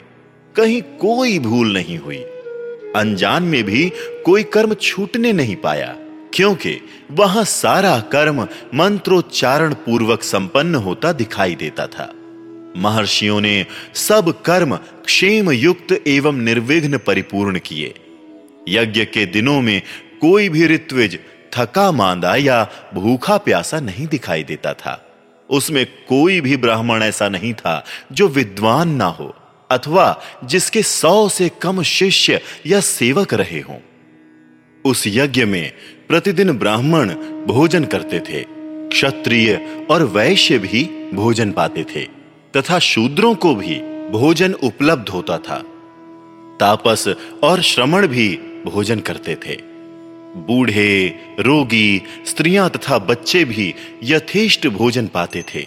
कहीं 0.56 0.82
कोई 0.82 1.38
भूल 1.38 1.72
नहीं 1.72 1.98
हुई। 1.98 2.18
अनजान 2.96 3.42
में 3.42 3.62
भी 3.64 3.92
कोई 4.24 4.42
कर्म 4.42 4.74
छूटने 4.74 5.32
नहीं 5.32 5.56
पाया, 5.56 5.94
क्योंकि 6.34 6.80
वहाँ 7.10 7.44
सारा 7.44 7.98
कर्म 8.00 8.48
मंत्रोच्चारण 8.74 9.74
पूर्वक 9.74 10.22
संपन्न 10.22 10.74
होता 10.74 11.12
दिखाई 11.12 11.54
देता 11.54 11.86
था। 11.86 12.12
महर्षियों 12.76 13.40
ने 13.40 13.66
सब 13.94 14.42
कर्म 14.42 14.76
क्षेम 15.04 15.50
युक्त 15.50 15.92
एवं 16.06 16.32
निर्विघ्न 16.32 16.98
परिपूर्ण 16.98 17.58
किए। 17.58 17.94
यज्ञ 18.68 19.04
के 19.04 19.26
दिनों 19.26 19.60
में 19.60 19.80
कोई 20.20 20.48
भी 20.48 20.66
ऋत्विज 20.66 21.18
थका 21.54 21.90
मांदा 21.92 22.34
या 22.36 22.68
भूखा 22.94 23.36
प्यासा 23.36 23.80
नहीं 23.80 24.06
दिखाई 24.06 24.44
देता 24.44 24.72
था। 24.74 25.05
उसमें 25.50 25.86
कोई 25.86 26.40
भी 26.40 26.56
ब्राह्मण 26.56 27.02
ऐसा 27.02 27.28
नहीं 27.28 27.54
था 27.54 27.84
जो 28.12 28.28
विद्वान 28.28 28.88
ना 28.88 29.04
हो, 29.04 29.34
अथवा 29.70 30.22
जिसके 30.44 30.82
सौ 30.82 31.28
से 31.28 31.48
कम 31.48 31.82
शिष्य 31.82 32.40
या 32.66 32.80
सेवक 32.80 33.34
रहे 33.34 33.60
हों। 33.60 33.78
उस 34.84 35.04
यज्ञ 35.06 35.44
में 35.44 35.72
प्रतिदिन 36.08 36.52
ब्राह्मण 36.52 37.08
भोजन 37.46 37.84
करते 37.84 38.20
थे, 38.20 38.44
क्षत्रिय 38.88 39.86
और 39.90 40.02
वैश्य 40.02 40.58
भी 40.58 41.10
भोजन 41.14 41.52
पाते 41.52 41.84
थे, 41.94 42.04
तथा 42.56 42.78
शूद्रों 42.78 43.34
को 43.34 43.54
भी 43.54 43.74
भोजन 44.10 44.52
उपलब्ध 44.52 45.08
होता 45.08 45.38
था। 45.38 45.62
तापस 46.60 47.14
और 47.42 47.62
श्रमण 47.62 48.06
भी 48.06 48.38
भोजन 48.66 49.00
करते 49.00 49.34
थे। 49.34 49.75
बूढ़े, 50.36 51.14
रोगी, 51.40 52.02
स्त्रियाँ 52.26 52.70
तथा 52.70 52.98
बच्चे 52.98 53.44
भी 53.44 53.74
यथेष्ट 54.04 54.66
भोजन 54.66 55.06
पाते 55.06 55.44
थे। 55.54 55.66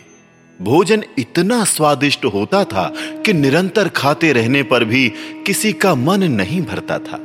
भोजन 0.62 1.04
इतना 1.18 1.64
स्वादिष्ट 1.64 2.26
होता 2.26 2.64
था 2.64 2.94
कि 2.98 3.34
निरंतर 3.34 3.88
खाते 3.88 4.34
रहने 4.34 4.64
पर 4.64 4.84
भी 4.84 5.14
किसी 5.48 5.74
का 5.74 5.96
मन 5.96 6.24
नहीं 6.24 6.62
भरता 6.62 7.00
था। 7.00 7.18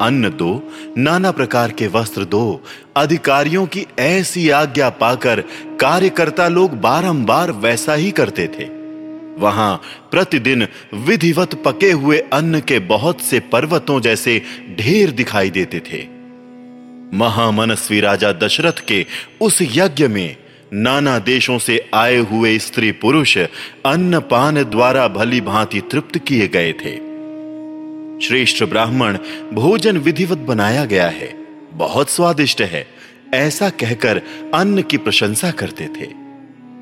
अन्न 0.00 0.30
दो, 0.30 0.72
नाना 0.98 1.30
प्रकार 1.30 1.72
के 1.72 1.86
वस्त्र 1.86 2.24
दो, 2.24 2.62
अधिकारियों 2.96 3.66
की 3.66 3.86
ऐसी 3.98 4.50
आज्ञा 4.50 4.90
पाकर 4.90 5.40
कार्यकर्ता 5.80 6.48
लोग 6.48 6.80
बारंबार 6.80 7.52
वैसा 7.52 7.94
ही 7.94 8.10
करते 8.10 8.46
थे। 8.46 8.64
वहाँ 9.38 9.82
प्रतिदिन 10.10 10.68
विधिवत 10.94 11.62
पके 11.64 11.90
हुए 11.90 12.18
अन्न 12.18 12.60
के 12.60 12.78
बहुत 12.78 13.20
से 13.20 13.40
पर्वतों 13.40 14.00
जैसे 14.00 14.42
ढेर 14.80 15.10
दिखाई 15.10 15.50
देते 15.50 15.80
थे। 15.80 16.15
महामनस्वी 17.14 18.00
राजा 18.00 18.32
दशरथ 18.32 18.86
के 18.88 19.06
उस 19.40 19.58
यज्ञ 19.62 20.08
में 20.08 20.36
नाना 20.72 21.18
देशों 21.18 21.58
से 21.58 21.90
आए 21.94 22.16
हुए 22.16 22.58
स्त्री 22.58 22.92
पुरुष 22.92 23.38
अन्न 23.86 24.20
पान 24.20 24.62
द्वारा 24.64 25.08
भली 25.08 25.40
भांति 25.40 25.80
तृप्त 25.80 26.18
किए 26.18 26.48
गए 26.48 26.72
थे। 26.72 26.94
श्रेष्ठ 28.20 28.64
ब्राह्मण 28.64 29.18
भोजन 29.52 29.96
विधिवत 29.96 30.38
बनाया 30.38 30.84
गया 30.84 31.08
है। 31.08 31.46
बहुत 31.72 32.10
स्वादिष्ट 32.10 32.62
है, 32.62 32.86
ऐसा 33.34 33.68
कहकर 33.70 34.22
अन्न 34.54 34.82
की 34.82 34.96
प्रशंसा 34.96 35.50
करते 35.50 35.84
थे। 35.84 36.06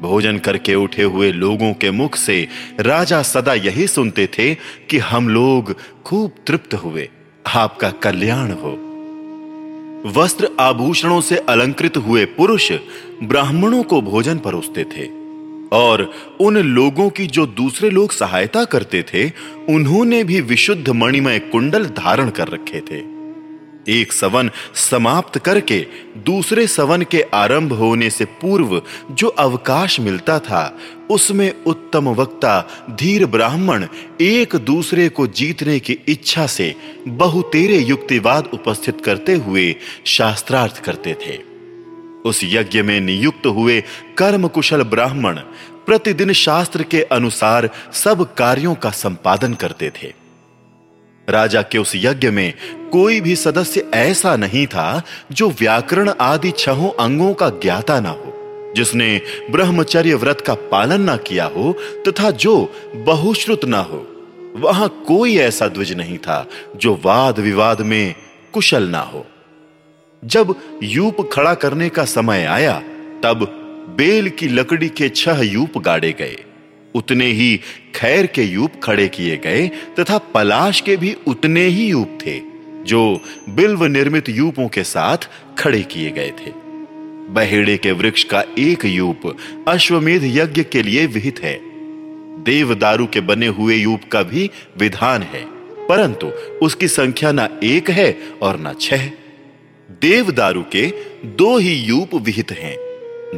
भोजन 0.00 0.38
करके 0.38 0.74
उठे 0.74 1.02
हुए 1.02 1.32
लोगों 1.32 1.72
के 1.74 1.90
मुख 1.90 2.16
से 2.16 2.48
राजा 2.80 3.22
सदा 3.22 3.54
यही 3.54 3.86
सुनते 3.86 4.26
थे 4.26 4.54
कि 4.90 4.98
हम 4.98 5.28
लोग 5.28 5.76
खूब 6.04 6.32
तृप्त 6.46 6.74
हुए, 6.74 7.08
आपका 7.54 7.90
कल्याण 7.90 8.50
हो। 8.50 8.83
वस्त्र 10.06 10.48
आभूषणों 10.60 11.20
से 11.20 11.36
अलंकृत 11.36 11.96
हुए 11.96 12.24
पुरुष 12.24 12.72
ब्राह्मणों 13.22 13.82
को 13.82 14.00
भोजन 14.02 14.38
परोसते 14.38 14.84
थे, 14.84 15.06
और 15.76 16.12
उन 16.40 16.56
लोगों 16.56 17.10
की 17.10 17.26
जो 17.26 17.46
दूसरे 17.46 17.90
लोग 17.90 18.12
सहायता 18.12 18.64
करते 18.64 19.02
थे, 19.02 19.28
उन्होंने 19.68 20.24
भी 20.24 20.40
विशुद्ध 20.40 20.88
मणिमय 20.88 21.38
कुंडल 21.38 21.84
धारण 21.84 22.30
कर 22.30 22.48
रखे 22.48 22.80
थे। 22.80 23.13
एक 23.88 24.12
सवन 24.12 24.50
समाप्त 24.74 25.38
करके 25.38 25.86
दूसरे 26.16 26.66
सवन 26.66 27.02
के 27.02 27.22
आरंभ 27.34 27.72
होने 27.72 28.10
से 28.10 28.24
पूर्व 28.24 28.82
जो 29.10 29.28
अवकाश 29.28 30.00
मिलता 30.00 30.38
था, 30.38 30.78
उसमें 31.10 31.64
उत्तम 31.64 32.08
वक्ता, 32.08 32.68
धीर 32.90 33.26
ब्राह्मण 33.26 33.86
एक 34.20 34.56
दूसरे 34.56 35.08
को 35.08 35.26
जीतने 35.26 35.78
की 35.80 35.98
इच्छा 36.08 36.46
से 36.46 36.74
बहुतेरे 37.08 37.78
युक्तिवाद 37.78 38.50
उपस्थित 38.54 39.00
करते 39.04 39.34
हुए 39.34 39.76
शास्त्रार्थ 40.06 40.84
करते 40.84 41.16
थे। 41.26 41.38
उस 42.24 42.40
यज्ञ 42.44 42.82
में 42.82 43.00
नियुक्त 43.00 43.46
हुए 43.46 43.82
कर्म 44.18 44.48
कुशल 44.48 44.82
ब्राह्मण 44.82 45.38
प्रतिदिन 45.86 46.32
शास्त्र 46.32 46.82
के 46.82 47.02
अनुसार 47.02 47.70
सब 47.92 48.34
कार्यों 48.34 48.74
का 48.74 48.90
संपादन 48.90 49.54
करते 49.54 49.90
थे। 49.90 50.23
राजा 51.28 51.62
के 51.62 51.78
उस 51.78 51.92
यज्ञ 51.96 52.30
में 52.30 52.52
कोई 52.92 53.20
भी 53.20 53.36
सदस्य 53.36 53.90
ऐसा 53.94 54.36
नहीं 54.36 54.66
था 54.66 55.02
जो 55.32 55.48
व्याकरण 55.50 56.10
आदि 56.20 56.50
छहों 56.50 56.90
अंगों 57.00 57.32
का 57.34 57.48
ज्ञाता 57.48 58.00
ना 58.00 58.10
हो, 58.10 58.72
जिसने 58.76 59.20
ब्रह्मचर्य 59.50 60.14
व्रत 60.14 60.40
का 60.40 60.54
पालन 60.54 61.00
ना 61.00 61.16
किया 61.16 61.44
हो 61.46 61.72
तथा 62.08 62.30
जो 62.30 62.56
बहुश्रुत 62.96 63.64
ना 63.64 63.80
हो। 63.80 64.06
वहाँ 64.56 64.88
कोई 65.08 65.36
ऐसा 65.36 65.68
द्विज 65.68 65.92
नहीं 65.92 66.18
था 66.18 66.46
जो 66.76 66.94
वाद 67.04 67.38
विवाद 67.38 67.80
में 67.80 68.14
कुशल 68.52 68.82
ना 68.82 69.00
हो। 69.02 69.26
जब 70.22 70.54
यूप 70.82 71.28
खड़ा 71.32 71.54
करने 71.54 71.88
का 71.88 72.04
समय 72.04 72.44
आया, 72.44 72.78
तब 73.22 73.46
बेल 73.98 74.28
की 74.28 74.48
लकड़ी 74.48 74.88
के 74.88 75.08
छह 75.08 75.40
यूप 75.42 75.78
गाड़े 75.78 76.12
गए। 76.12 76.36
उतने 76.94 77.26
ही 77.26 77.56
खैर 77.94 78.26
के 78.26 78.42
यूप 78.42 78.80
खड़े 78.82 79.06
किए 79.08 79.36
गए 79.36 79.66
तथा 79.98 80.18
पलाश 80.34 80.80
के 80.80 80.96
भी 80.96 81.14
उतने 81.26 81.64
ही 81.64 81.86
यूप 81.86 82.18
थे, 82.26 82.40
जो 82.84 83.20
बिल्व 83.48 83.84
निर्मित 83.86 84.28
यूपों 84.28 84.68
के 84.68 84.84
साथ 84.84 85.28
खड़े 85.58 85.82
किए 85.82 86.10
गए 86.10 86.30
थे। 86.40 86.52
बहेड़े 87.30 87.76
के 87.76 87.92
वृक्ष 87.92 88.24
का 88.24 88.44
एक 88.58 88.84
यूप 88.84 89.36
अश्वमेध 89.68 90.24
यज्ञ 90.26 90.62
के 90.62 90.82
लिए 90.82 91.06
विहित 91.06 91.40
है। 91.42 91.58
देवदारू 92.44 93.06
के 93.06 93.20
बने 93.22 93.46
हुए 93.48 93.76
यूप 93.76 94.00
का 94.12 94.22
भी 94.22 94.50
विधान 94.78 95.22
है, 95.22 95.44
परंतु 95.88 96.26
उसकी 96.62 96.88
संख्या 96.88 97.32
ना 97.32 97.48
एक 97.64 97.90
है 97.90 98.16
और 98.42 98.58
ना 98.58 98.72
छह। 98.80 99.06
देवदारू 100.02 100.62
के 100.72 100.86
दो 101.36 101.56
ही 101.58 101.74
यूप 101.74 102.14
विहित 102.14 102.52
हैं। 102.52 102.76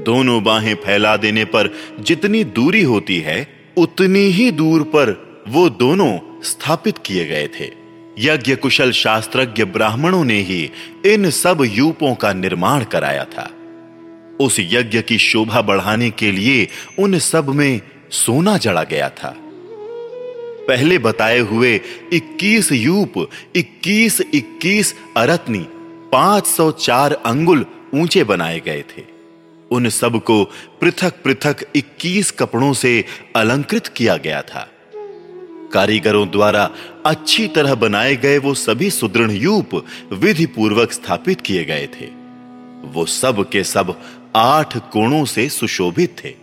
दोनों 0.04 0.44
बाहें 0.44 0.74
फैला 0.74 1.16
देने 1.16 1.44
पर 1.44 1.74
जितनी 2.00 2.44
दूरी 2.44 2.82
होती 2.82 3.20
है, 3.20 3.48
उतनी 3.76 4.18
ही 4.18 4.50
दूर 4.50 4.82
पर 4.82 5.26
वो 5.48 5.68
दोनों 5.68 6.18
स्थापित 6.42 6.98
किए 6.98 7.24
गए 7.24 7.48
थे। 7.60 7.86
यज्ञ 8.18 8.56
कुशल 8.56 8.92
शास्त्रज्ञ 8.92 9.64
ब्राह्मणों 9.64 10.24
ने 10.24 10.40
ही 10.40 10.70
इन 11.06 11.30
सब 11.30 11.68
यूपों 11.72 12.14
का 12.14 12.32
निर्माण 12.32 12.84
कराया 12.84 13.24
था। 13.24 13.50
उस 14.40 14.56
यज्ञ 14.60 15.02
की 15.02 15.18
शोभा 15.18 15.62
बढ़ाने 15.62 16.10
के 16.10 16.32
लिए 16.32 16.68
उन 16.98 17.18
सब 17.18 17.48
में 17.48 17.80
सोना 18.10 18.58
जड़ा 18.58 18.82
गया 18.82 19.08
था। 19.08 19.36
पहले 20.68 20.98
बताए 20.98 21.38
हुए 21.38 21.80
21 22.12 22.72
यूप 22.72 23.28
21 23.56 24.22
21 24.34 24.94
अरत्नी 25.16 25.66
504 26.12 27.12
अंगुल 27.12 27.66
ऊँचे 27.94 28.24
बनाए 28.24 28.60
गए 28.60 28.82
थे। 28.82 29.15
उन 29.72 29.88
सबको 29.88 30.44
पृथक 30.80 31.22
पृथक 31.22 31.56
21 31.76 32.30
कपड़ों 32.30 32.72
से 32.72 33.04
अलंकृत 33.36 33.86
किया 33.86 34.16
गया 34.16 34.42
था। 34.42 34.70
कारीगरों 35.72 36.30
द्वारा 36.30 36.70
अच्छी 37.06 37.48
तरह 37.48 37.74
बनाए 37.74 38.16
गए 38.16 38.38
वो 38.38 38.54
सभी 38.54 38.90
सुदृढ़ 38.90 39.30
यूप 39.30 39.86
विधि 40.12 40.46
पूर्वक 40.46 40.92
स्थापित 40.92 41.40
किए 41.40 41.64
गए 41.64 41.88
थे। 42.00 42.06
वो 42.88 43.06
सब 43.06 43.50
के 43.50 43.64
सब 43.64 44.00
आठ 44.36 44.76
कोणों 44.76 45.24
से 45.24 45.48
सुशोभित 45.48 46.16
थे। 46.24 46.34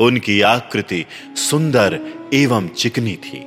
उनकी 0.00 0.40
आकृति 0.40 1.04
सुंदर 1.36 2.00
एवं 2.34 2.68
चिकनी 2.68 3.16
थी। 3.16 3.38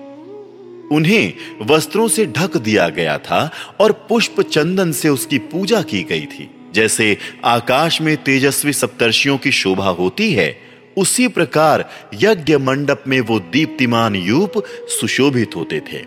उन्हें 0.95 1.33
वस्त्रों 1.61 2.07
से 2.07 2.25
ढक 2.25 2.57
दिया 2.57 2.89
गया 2.89 3.17
था 3.17 3.51
और 3.79 3.91
पुष्प 3.91 4.41
चंदन 4.41 4.91
से 4.91 5.09
उसकी 5.09 5.37
पूजा 5.37 5.81
की 5.81 6.03
गई 6.03 6.25
थी। 6.25 6.54
जैसे 6.75 7.17
आकाश 7.45 8.01
में 8.01 8.15
तेजस्वी 8.23 8.73
सप्तर्षियों 8.73 9.37
की 9.37 9.51
शोभा 9.51 9.89
होती 9.89 10.31
है, 10.33 10.49
उसी 10.97 11.27
प्रकार 11.27 11.89
यज्ञ 12.13 12.57
मंडप 12.57 13.03
में 13.07 13.19
वो 13.21 13.39
दीप्तिमान 13.51 14.15
यूप 14.15 14.51
सुशोभित 14.89 15.55
होते 15.55 15.79
थे 15.89 16.03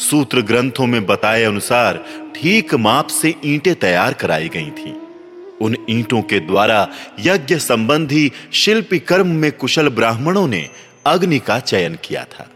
सूत्र 0.00 0.40
ग्रंथों 0.42 0.86
में 0.86 1.04
बताए 1.06 1.42
अनुसार 1.44 2.04
ठीक 2.36 2.74
माप 2.74 3.06
से 3.08 3.34
ईंटें 3.44 3.74
तैयार 3.74 4.12
कराई 4.12 4.48
गई 4.48 4.70
थीं। 4.70 4.94
उन 5.62 5.76
ईंटों 5.90 6.20
के 6.22 6.40
द्वारा 6.40 6.88
यज्ञ 7.20 7.56
संबंधी 7.58 8.30
शिल्पी 8.52 8.98
कर्म 8.98 9.28
में 9.34 9.50
कुशल 9.52 9.88
ब्राह्मणों 9.88 10.46
ने 10.48 10.68
अग्नि 11.06 11.38
का 11.38 11.58
चयन 11.60 11.98
किया 12.04 12.24
था 12.24 12.48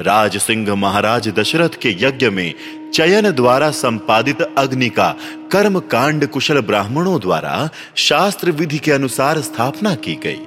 राज 0.00 0.36
सिंह 0.36 0.74
महाराज 0.74 1.28
दशरथ 1.28 1.68
के 1.68 1.90
यज्ञ 2.00 2.30
में 2.30 2.54
चयन 2.94 3.30
द्वारा 3.30 3.70
संपादित 3.70 4.42
अग्नि 4.42 4.88
का 4.88 5.16
कर्म 5.52 5.78
कांड 5.80 6.26
कुशल 6.26 6.60
ब्राह्मणों 6.60 7.20
द्वारा 7.20 7.70
शास्त्र 7.96 8.50
विधि 8.50 8.78
के 8.78 8.92
अनुसार 8.92 9.40
स्थापना 9.40 9.94
की 9.94 10.14
गई। 10.14 10.40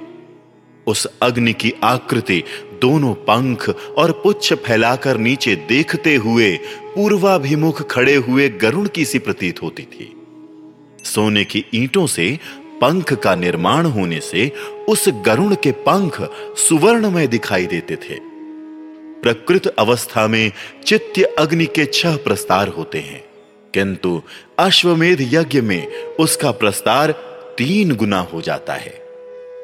उस 0.86 1.06
अग्नि 1.22 1.52
की 1.52 1.72
आकृति 1.84 2.42
दोनों 2.82 3.14
पंख 3.14 3.68
और 3.98 4.12
पुच्छ 4.12 4.52
फैलाकर 4.52 5.18
नीचे 5.18 5.56
देखते 5.56 6.14
हुए 6.16 6.56
पूर्वाभिमुख 6.94 7.90
खड़े 7.90 8.14
हुए 8.14 8.48
गरुण 8.48 8.88
की 8.88 9.04
सी 9.04 9.18
प्रतीत 9.18 9.62
होती 9.62 9.82
थी। 9.82 10.14
सोने 11.04 11.44
की 11.44 11.64
ईंटों 11.74 12.06
से 12.06 12.38
पंख 12.80 13.12
का 13.12 13.34
निर्माण 13.34 13.86
होने 13.86 14.20
से 14.20 14.52
उस 14.88 15.08
गरुण 15.08 15.54
के 15.54 15.72
पंख 15.72 16.22
सुवर्णमय 16.58 17.26
दिखाई 17.26 17.66
देते 17.66 17.96
थे। 17.96 18.27
प्रकृत 19.22 19.66
अवस्था 19.66 20.26
में 20.26 20.52
चित्त 20.86 21.34
अग्नि 21.38 21.66
के 21.66 21.86
छह 21.86 22.16
प्रस्तार 22.16 22.68
होते 22.68 22.98
हैं। 22.98 23.24
किंतु 23.74 24.22
अश्वमेध 24.58 25.20
यज्ञ 25.20 25.60
में 25.60 25.86
उसका 26.20 26.50
प्रस्तार 26.50 27.10
तीन 27.58 27.94
गुना 27.94 28.20
हो 28.20 28.40
जाता 28.40 28.74
है। 28.74 29.02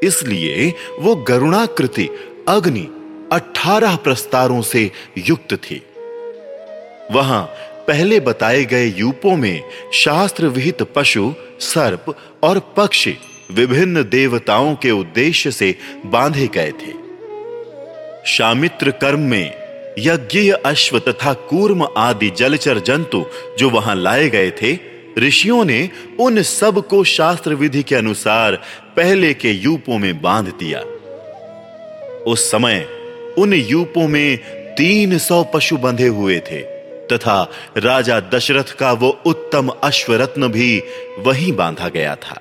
इसलिए 0.02 0.74
वो 0.98 1.16
गरुणाकृति 1.16 2.09
अग्नि 2.48 2.88
अठारह 3.33 3.96
प्रस्तारों 3.96 4.62
से 4.62 4.90
युक्त 5.18 5.55
थी। 5.55 5.83
वहाँ 7.12 7.42
पहले 7.88 8.20
बताए 8.20 8.64
गए 8.64 8.87
यूपों 8.87 9.37
में 9.37 9.62
शास्त्र 9.92 10.46
विहित 10.46 10.83
पशु, 10.83 11.35
सर्प 11.61 12.18
और 12.42 12.74
पक्षी 12.76 13.16
विभिन्न 13.52 14.02
देवताओं 14.02 14.74
के 14.74 14.90
उद्देश्य 14.90 15.50
से 15.50 15.74
बांधे 16.07 16.46
गए 16.46 16.70
थे। 16.70 17.03
शामित्र 18.26 18.90
कर्म 18.90 19.20
में 19.20 19.54
यज्ञ, 19.98 20.50
अश्व 20.50 20.98
तथा 20.98 21.32
कूर्म 21.32 21.88
आदि 21.96 22.30
जलचर 22.30 22.78
जंतु 22.78 23.26
जो 23.58 23.70
वहाँ 23.70 23.96
लाए 23.96 24.28
गए 24.28 24.50
थे, 24.50 24.78
ऋषियों 25.18 25.64
ने 25.64 25.90
उन 26.20 26.42
सबको 26.42 27.04
शास्त्र 27.04 27.54
विधि 27.54 27.82
के 27.82 27.94
अनुसार 27.94 28.56
पहले 28.96 29.34
के 29.34 29.50
यूपों 29.50 29.98
में 29.98 30.22
बाँध 30.22 30.48
दिया। 30.48 30.80
उस 32.24 32.50
समय 32.50 32.88
उन 33.38 33.54
यूपों 33.54 34.08
में 34.08 34.37
तीन 34.74 35.18
सौ 35.18 35.44
पशु 35.44 35.76
बंधे 35.76 36.06
हुए 36.06 36.38
थे, 36.38 36.60
तथा 37.12 37.50
राजा 37.76 38.20
दशरथ 38.20 38.76
का 38.78 38.92
वो 38.92 39.20
उत्तम 39.26 39.68
अश्वरत्न 39.68 40.48
भी 40.48 40.82
वहीं 41.18 41.52
बांधा 41.52 41.88
गया 41.88 42.14
था। 42.14 42.40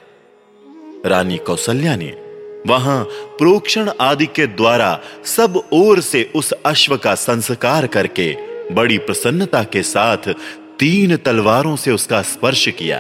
रानी 1.05 1.37
कौशल्या 1.37 1.95
ने 1.95 2.22
वहाँ 2.67 3.03
प्रोक्षण 3.37 3.89
आदि 4.01 4.25
के 4.25 4.47
द्वारा 4.47 4.99
सब 5.25 5.61
ओर 5.73 5.99
से 6.01 6.31
उस 6.35 6.51
अश्व 6.51 6.97
का 6.97 7.15
संस्कार 7.15 7.87
करके, 7.87 8.35
बड़ी 8.71 8.97
प्रसन्नता 8.97 9.63
के 9.63 9.83
साथ 9.83 10.33
तीन 10.79 11.15
तलवारों 11.17 11.75
से 11.75 11.91
उसका 11.91 12.21
स्पर्श 12.21 12.67
किया। 12.67 12.99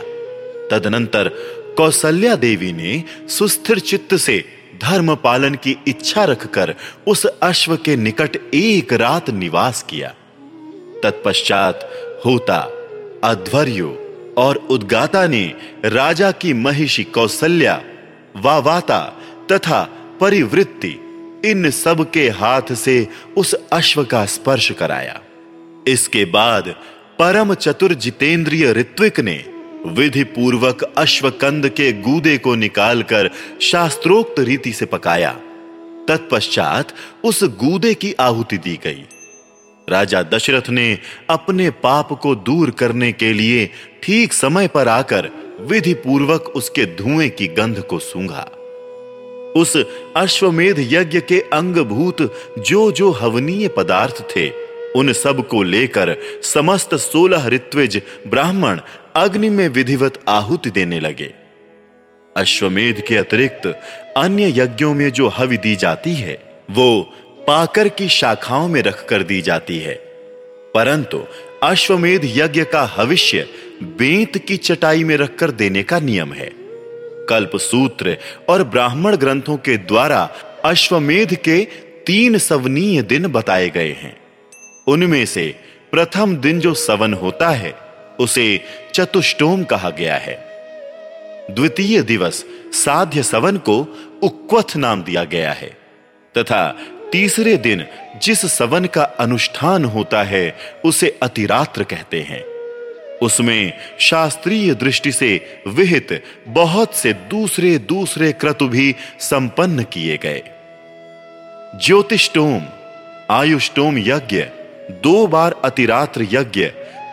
तदनंतर 0.71 1.29
कौशल्या 1.77 2.35
देवी 2.35 2.71
ने 2.73 3.03
सुस्थिर 3.29 3.79
चित्त 3.79 4.15
से 4.15 4.43
धर्म 4.81 5.15
पालन 5.15 5.55
की 5.55 5.75
इच्छा 5.87 6.23
रखकर 6.23 6.75
उस 7.07 7.25
अश्व 7.25 7.75
के 7.75 7.95
निकट 7.95 8.37
एक 8.53 8.93
रात 8.93 9.29
निवास 9.29 9.81
किया। 9.89 10.13
तत्पश्चात 11.03 11.89
होता 12.25 12.57
अध्वर्यो 13.23 13.89
और 14.37 14.55
उद्गाता 14.55 15.25
ने 15.27 15.43
राजा 15.85 16.31
की 16.31 16.53
महिषी 16.53 17.03
कौशल्या 17.03 17.81
वावाता 18.35 18.99
तथा 19.53 19.81
परिवृत्ति 20.21 20.99
इन 21.45 21.69
सब 21.69 22.11
के 22.11 22.29
हाथ 22.29 22.73
से 22.73 23.07
उस 23.37 23.53
अश्व 23.53 24.03
का 24.03 24.25
स्पर्श 24.25 24.71
कराया। 24.71 25.21
इसके 25.87 26.25
बाद 26.25 26.75
परम 27.19 27.53
चतुर 27.53 27.93
जितेंद्रिय 27.93 28.71
ऋत्विक 28.73 29.19
ने 29.19 29.45
विधि 29.87 30.23
पूर्वक 30.23 30.83
अश्वकंद 30.97 31.69
के 31.69 31.91
गूदे 31.93 32.37
को 32.37 32.55
निकालकर 32.55 33.29
शास्त्रोक्त 33.61 34.39
रीति 34.39 34.73
से 34.73 34.85
पकाया। 34.85 35.31
तत्पश्चात 36.07 36.93
उस 37.23 37.43
गूदे 37.43 37.93
की 37.93 38.13
आहुति 38.13 38.57
दी 38.57 38.79
गई। 38.83 39.03
राजा 39.89 40.23
दशरथ 40.23 40.69
ने 40.69 40.99
अपने 41.29 41.69
पाप 41.69 42.13
को 42.13 42.35
दूर 42.35 42.71
करने 42.71 43.11
के 43.11 43.33
लिए 43.33 43.69
ठीक 44.03 44.33
समय 44.33 44.67
पर 44.67 44.87
आकर 44.87 45.29
विधि 45.61 45.93
पूर्वक 45.93 46.41
उसके 46.55 46.85
धुएँ 46.85 47.29
की 47.29 47.47
गंध 47.47 47.79
को 47.79 47.99
सूंघा। 47.99 48.51
उस 49.55 49.77
अश्वमेध 50.15 50.75
यज्ञ 50.79 51.19
के 51.19 51.39
अंगभूत 51.39 52.51
जो 52.59 52.91
जो 52.91 53.11
हवनीय 53.11 53.67
पदार्थ 53.67 54.21
थे, 54.35 54.49
उन 54.95 55.13
सबको 55.13 55.63
लेकर 55.63 56.17
समस्त 56.43 56.95
सोलह 56.95 57.47
ऋत्विज 57.47 58.01
ब्राह्मण 58.27 58.79
अग्नि 59.15 59.49
में 59.49 59.69
विधिवत 59.69 60.19
आहुति 60.27 60.69
देने 60.69 60.99
लगे। 60.99 61.33
अश्वमेध 62.37 63.01
के 63.01 63.17
अतिरिक्त 63.17 63.67
अन्य 64.17 64.61
यज्ञों 64.61 64.93
में 64.93 65.09
जो 65.09 65.27
हवि 65.27 65.57
दी 65.57 65.75
जाती 65.75 66.13
है, 66.13 66.63
वो 66.71 67.13
पाकर 67.47 67.87
की 67.87 68.09
शाखाओं 68.09 68.67
में 68.67 68.81
रखकर 68.81 69.23
दी 69.23 69.41
जाती 69.41 69.79
है। 69.79 69.93
परंतु 70.73 71.23
अश्वमेध 71.63 72.21
यज्ञ 72.23 72.63
का 72.63 72.83
हविष्य 72.97 73.47
बेंत 73.83 74.37
की 74.37 74.57
चटाई 74.57 75.03
में 75.03 75.17
रखकर 75.17 75.51
देने 75.51 75.83
का 75.83 75.99
नियम 75.99 76.33
है। 76.33 76.62
कल्प 77.29 77.55
सूत्र 77.57 78.17
और 78.49 78.63
ब्राह्मण 78.63 79.15
ग्रंथों 79.15 79.57
के 79.57 79.77
द्वारा 79.77 80.29
अश्वमेध 80.65 81.35
के 81.35 81.67
तीन 82.05 82.37
सवनीय 82.37 83.01
दिन 83.01 83.27
बताए 83.27 83.69
गए 83.69 83.91
हैं। 83.91 84.15
उनमें 84.87 85.25
से 85.25 85.55
प्रथम 85.91 86.35
दिन 86.37 86.59
जो 86.59 86.73
सवन 86.73 87.13
होता 87.13 87.49
है, 87.49 87.73
उसे 88.19 88.61
चतुष्टोम 88.93 89.63
कहा 89.63 89.89
गया 89.89 90.15
है। 90.15 90.35
द्वितीय 91.51 92.01
दिवस 92.01 92.45
साध्य 92.73 93.23
सवन 93.23 93.57
को 93.57 93.79
उक्वथ 94.23 94.75
नाम 94.77 95.03
दिया 95.03 95.23
गया 95.23 95.51
है, 95.51 95.77
तथा 96.37 96.77
तीसरे 97.11 97.57
दिन 97.57 97.85
जिस 98.21 98.45
सवन 98.45 98.85
का 98.85 99.03
अनुष्ठान 99.03 99.85
होता 99.85 100.23
है, 100.23 100.55
उसे 100.85 101.19
अतिरात्र 101.23 101.83
कहते 101.83 102.21
हैं। 102.21 102.52
उसमें 103.23 103.73
शास्त्रीय 103.99 104.73
दृष्टि 104.73 105.11
से 105.11 105.61
विहित 105.67 106.23
बहुत 106.47 106.95
से 106.95 107.13
दूसरे 107.13 107.77
दूसरे 107.77 108.31
क्रतु 108.31 108.67
भी 108.67 108.95
संपन्न 109.19 109.83
किए 109.83 110.17
गए। 110.17 110.43
ज्योतिषोम 111.81 112.61
आयुष्टोम 113.31 113.97
यज्ञ, 113.97 114.41
दो 115.03 115.27
बार 115.27 115.55
अतिरात्र 115.63 116.27
यज्ञ, 116.31 116.65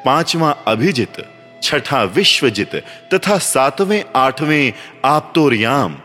पांचवा 0.04 0.50
अभिजित, 0.50 1.24
छठा 1.62 2.02
विश्वजित, 2.02 2.74
तथा 3.14 3.38
सातवें, 3.38 4.04
आठवें 4.16 4.72
आप्तोरियाम, 5.04 5.96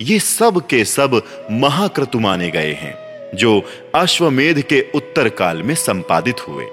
ये 0.00 0.18
सब 0.18 0.66
के 0.66 0.84
सब 0.84 1.22
महाक्रतु 1.50 2.20
माने 2.20 2.50
गए 2.50 2.72
हैं, 2.72 2.94
जो 3.36 3.62
अश्वमेध 3.94 4.60
के 4.62 4.84
उत्तर 4.94 5.28
काल 5.28 5.62
में 5.62 5.74
संपादित 5.74 6.48
हुए। 6.48 6.66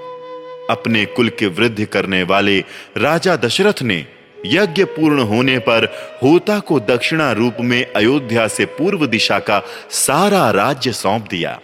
अपने 0.70 1.06
कुल 1.06 1.30
के 1.30 1.48
वृद्धि 1.48 1.86
करने 1.86 2.24
वाले 2.24 2.60
राजा 2.98 3.36
दशरथ 3.36 3.82
ने 3.82 4.06
यज्ञ 4.46 4.84
पूर्ण 4.84 5.20
होने 5.20 5.58
पर 5.60 5.86
होता 6.24 6.60
को 6.60 6.80
दक्षिणा 6.80 7.32
रूप 7.32 7.58
में 7.60 7.94
अयोध्या 7.94 8.48
से 8.48 8.66
पूर्व 8.66 9.06
दिशा 9.06 9.40
का 9.40 9.62
सारा 9.90 10.52
राज्य 10.52 10.92
सौंप 10.92 11.28
दिया। 11.30 11.60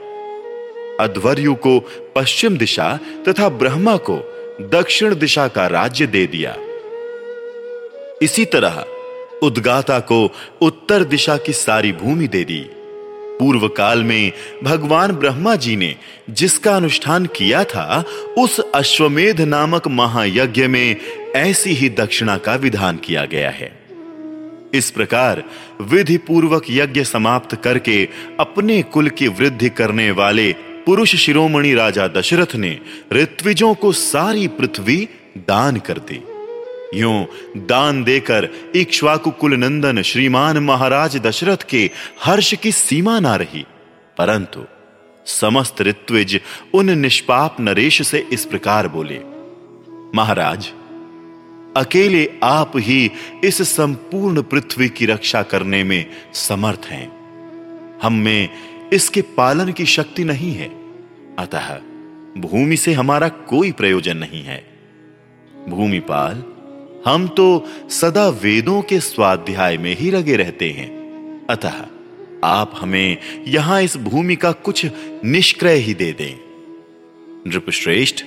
अध्वर्यु 1.00 1.56
को 1.56 1.80
पश्चिम 2.16 2.58
दिशा 2.58 3.00
तथा 3.28 3.50
ब्रह्मा 3.50 3.98
को 3.98 4.18
दक्षिण 4.62 5.16
दिशा 5.16 5.48
का 5.48 5.68
राज्य 5.68 6.08
दे 6.08 6.28
दिया। 6.28 6.56
इसी 8.22 8.46
तरह 8.46 8.86
उद्गाता 9.44 10.00
को 10.00 10.32
उत्तर 10.62 11.04
दिशा 11.04 11.38
की 11.38 11.54
सारी 11.54 11.92
भूमि 11.92 12.28
दे 12.28 12.44
दी। 12.44 12.70
पूर्व 13.44 13.68
काल 13.68 14.04
में 14.04 14.32
भगवान 14.64 15.12
ब्रह्मा 15.12 15.56
जी 15.56 15.76
ने 15.76 15.96
जिसका 16.30 16.76
अनुष्ठान 16.76 17.26
किया 17.26 17.64
था, 17.64 18.06
उस 18.38 18.60
अश्वमेध 18.60 19.42
नामक 19.42 19.88
महायज्ञ 19.88 20.68
में 20.68 20.96
ऐसी 21.36 21.70
ही 21.70 21.90
दक्षिणा 21.90 22.38
का 22.38 22.56
विधान 22.56 22.98
किया 22.98 23.26
गया 23.26 23.50
है। 23.50 23.72
इस 24.74 24.92
प्रकार 24.92 25.44
विधि 25.82 26.18
पूर्वक 26.18 26.64
यज्ञ 26.70 27.04
समाप्त 27.04 27.56
करके 27.56 28.10
अपने 28.40 28.82
कुल 28.82 29.10
की 29.10 29.28
वृद्धि 29.28 29.70
करने 29.70 30.12
वाले 30.12 30.54
पुरुष 30.86 31.16
शिरोमणि 31.16 31.74
राजा 31.74 32.08
दशरथ 32.08 32.56
ने 32.56 32.80
ऋत्विजों 33.14 33.74
को 33.74 33.92
सारी 33.92 34.48
पृथ्वी 34.48 35.10
दान 35.38 35.78
कर 35.78 35.98
दी। 35.98 36.24
यूँ 36.94 37.28
दान 37.58 38.04
देकर 38.04 38.50
इक्ष्वाकु 38.76 39.32
कुल 39.32 39.54
नंदन 39.54 40.02
श्रीमान 40.02 40.58
महाराज 40.58 41.18
दशरथ 41.18 41.58
के 41.70 41.90
हर्ष 42.24 42.54
की 42.54 42.72
सीमा 42.72 43.20
ना 43.20 43.36
रही। 43.36 43.66
परंतु 44.18 44.64
समस्त 45.26 45.82
ऋत्विज 45.82 46.42
उन 46.74 46.90
निष्पाप 46.90 47.58
नरेश 47.60 48.08
से 48.08 48.28
इस 48.32 48.46
प्रकार 48.46 48.88
बोले, 48.88 49.20
महाराज, 50.16 50.72
अकेले 51.78 52.32
आप 52.44 52.72
ही 52.76 53.12
इस 53.44 53.62
संपूर्ण 53.62 54.42
पृथ्वी 54.42 54.90
की 54.90 55.06
रक्षा 55.06 55.44
करने 55.44 55.84
में 55.84 56.06
समर्थ 56.34 56.86
हैं। 56.86 57.12
हम 58.04 58.14
में 58.14 58.50
इसके 58.94 59.22
पालन 59.22 59.72
की 59.72 59.86
शक्ति 59.86 60.24
नहीं 60.24 60.54
है। 60.54 60.68
अतः 61.40 61.80
भूमि 62.38 62.78
से 62.78 62.94
हमारा 62.94 63.30
कोई 63.30 63.72
प्रयोजन 63.72 64.18
नहीं 64.18 64.44
है। 64.44 64.68
भूमिपाल 65.70 66.44
हम 67.06 67.28
तो 67.28 67.66
सदा 67.90 68.30
वेदों 68.30 68.82
के 68.82 69.00
स्वाध्याय 69.00 69.78
में 69.78 69.98
ही 69.98 70.12
लगे 70.12 70.36
रहते 70.36 70.70
हैं। 70.70 71.48
अतः 71.50 71.74
आप 72.44 72.72
हमें 72.76 73.18
यहाँ 73.48 73.82
इस 73.82 73.98
भूमि 73.98 74.36
का 74.36 74.52
कुछ 74.52 74.86
निष्क्रय 75.26 75.76
ही 75.76 75.94
दे 75.94 76.12
दें। 76.12 76.40
नृपश्रेष्ठ, 77.48 78.24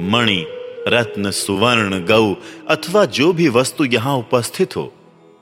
मणि, 0.00 0.46
रत्न, 0.88 1.30
सुवर्ण, 1.30 2.04
गौ 2.06 2.34
अथवा 2.68 3.04
जो 3.04 3.32
भी 3.32 3.48
वस्तु 3.48 3.84
यहाँ 3.84 4.16
उपस्थित 4.16 4.76
हो, 4.76 4.92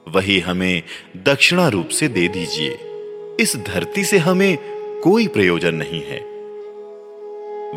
वही 0.09 0.41
हमें 0.41 0.83
दक्षिणा 1.17 1.69
रूप 1.69 1.89
से 1.89 2.09
दे 2.09 2.29
दीजिए। 2.29 2.79
इस 3.41 3.57
धरती 3.57 4.05
से 4.05 4.19
हमें 4.19 4.59
कोई 5.01 5.27
प्रयोजन 5.27 5.75
नहीं 5.75 6.03
है। 6.03 6.21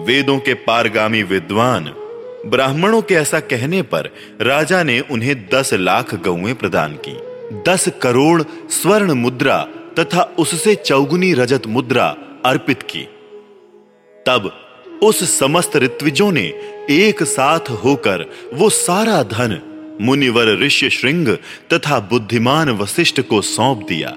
वेदों 0.04 0.40
के 0.40 0.54
पारगामी 0.54 1.24
विद्वान 1.24 1.84
ब्राह्मणों 2.46 3.02
के 3.02 3.16
ऐसा 3.16 3.40
कहने 3.40 3.82
पर 3.82 4.10
राजा 4.42 4.84
ने 4.84 5.00
उन्हें 5.00 5.50
दस 5.54 5.74
लाख 5.74 6.16
गौएँ 6.16 6.54
प्रदान 6.54 6.98
की। 7.08 7.18
दस 7.72 7.90
करोड़ 8.02 8.44
स्वर्ण 8.70 9.12
मुद्रा 9.12 9.68
तथा 10.00 10.22
उससे 10.22 10.76
चौगुनी 10.76 11.34
रजत 11.34 11.68
मुद्रा 11.68 12.16
अर्पित 12.46 12.84
की। 12.84 13.08
तब 14.26 14.52
उस 15.04 15.40
समस्त 15.40 15.78
ऋत्विजों 15.78 16.32
ने 16.32 16.46
एक 16.90 17.24
साथ 17.24 17.60
होकर 17.60 18.26
वो 18.54 18.70
सारा 18.70 19.24
धन, 19.24 19.62
मुनिवर 20.02 20.60
ऋष्य 20.60 20.90
श्रृंग 20.90 21.28
तथा 21.74 22.00
बुद्धिमान 22.00 22.70
वशिष्ठ 22.70 23.22
को 23.22 23.42
सौंप 23.42 23.86
दिया। 23.88 24.16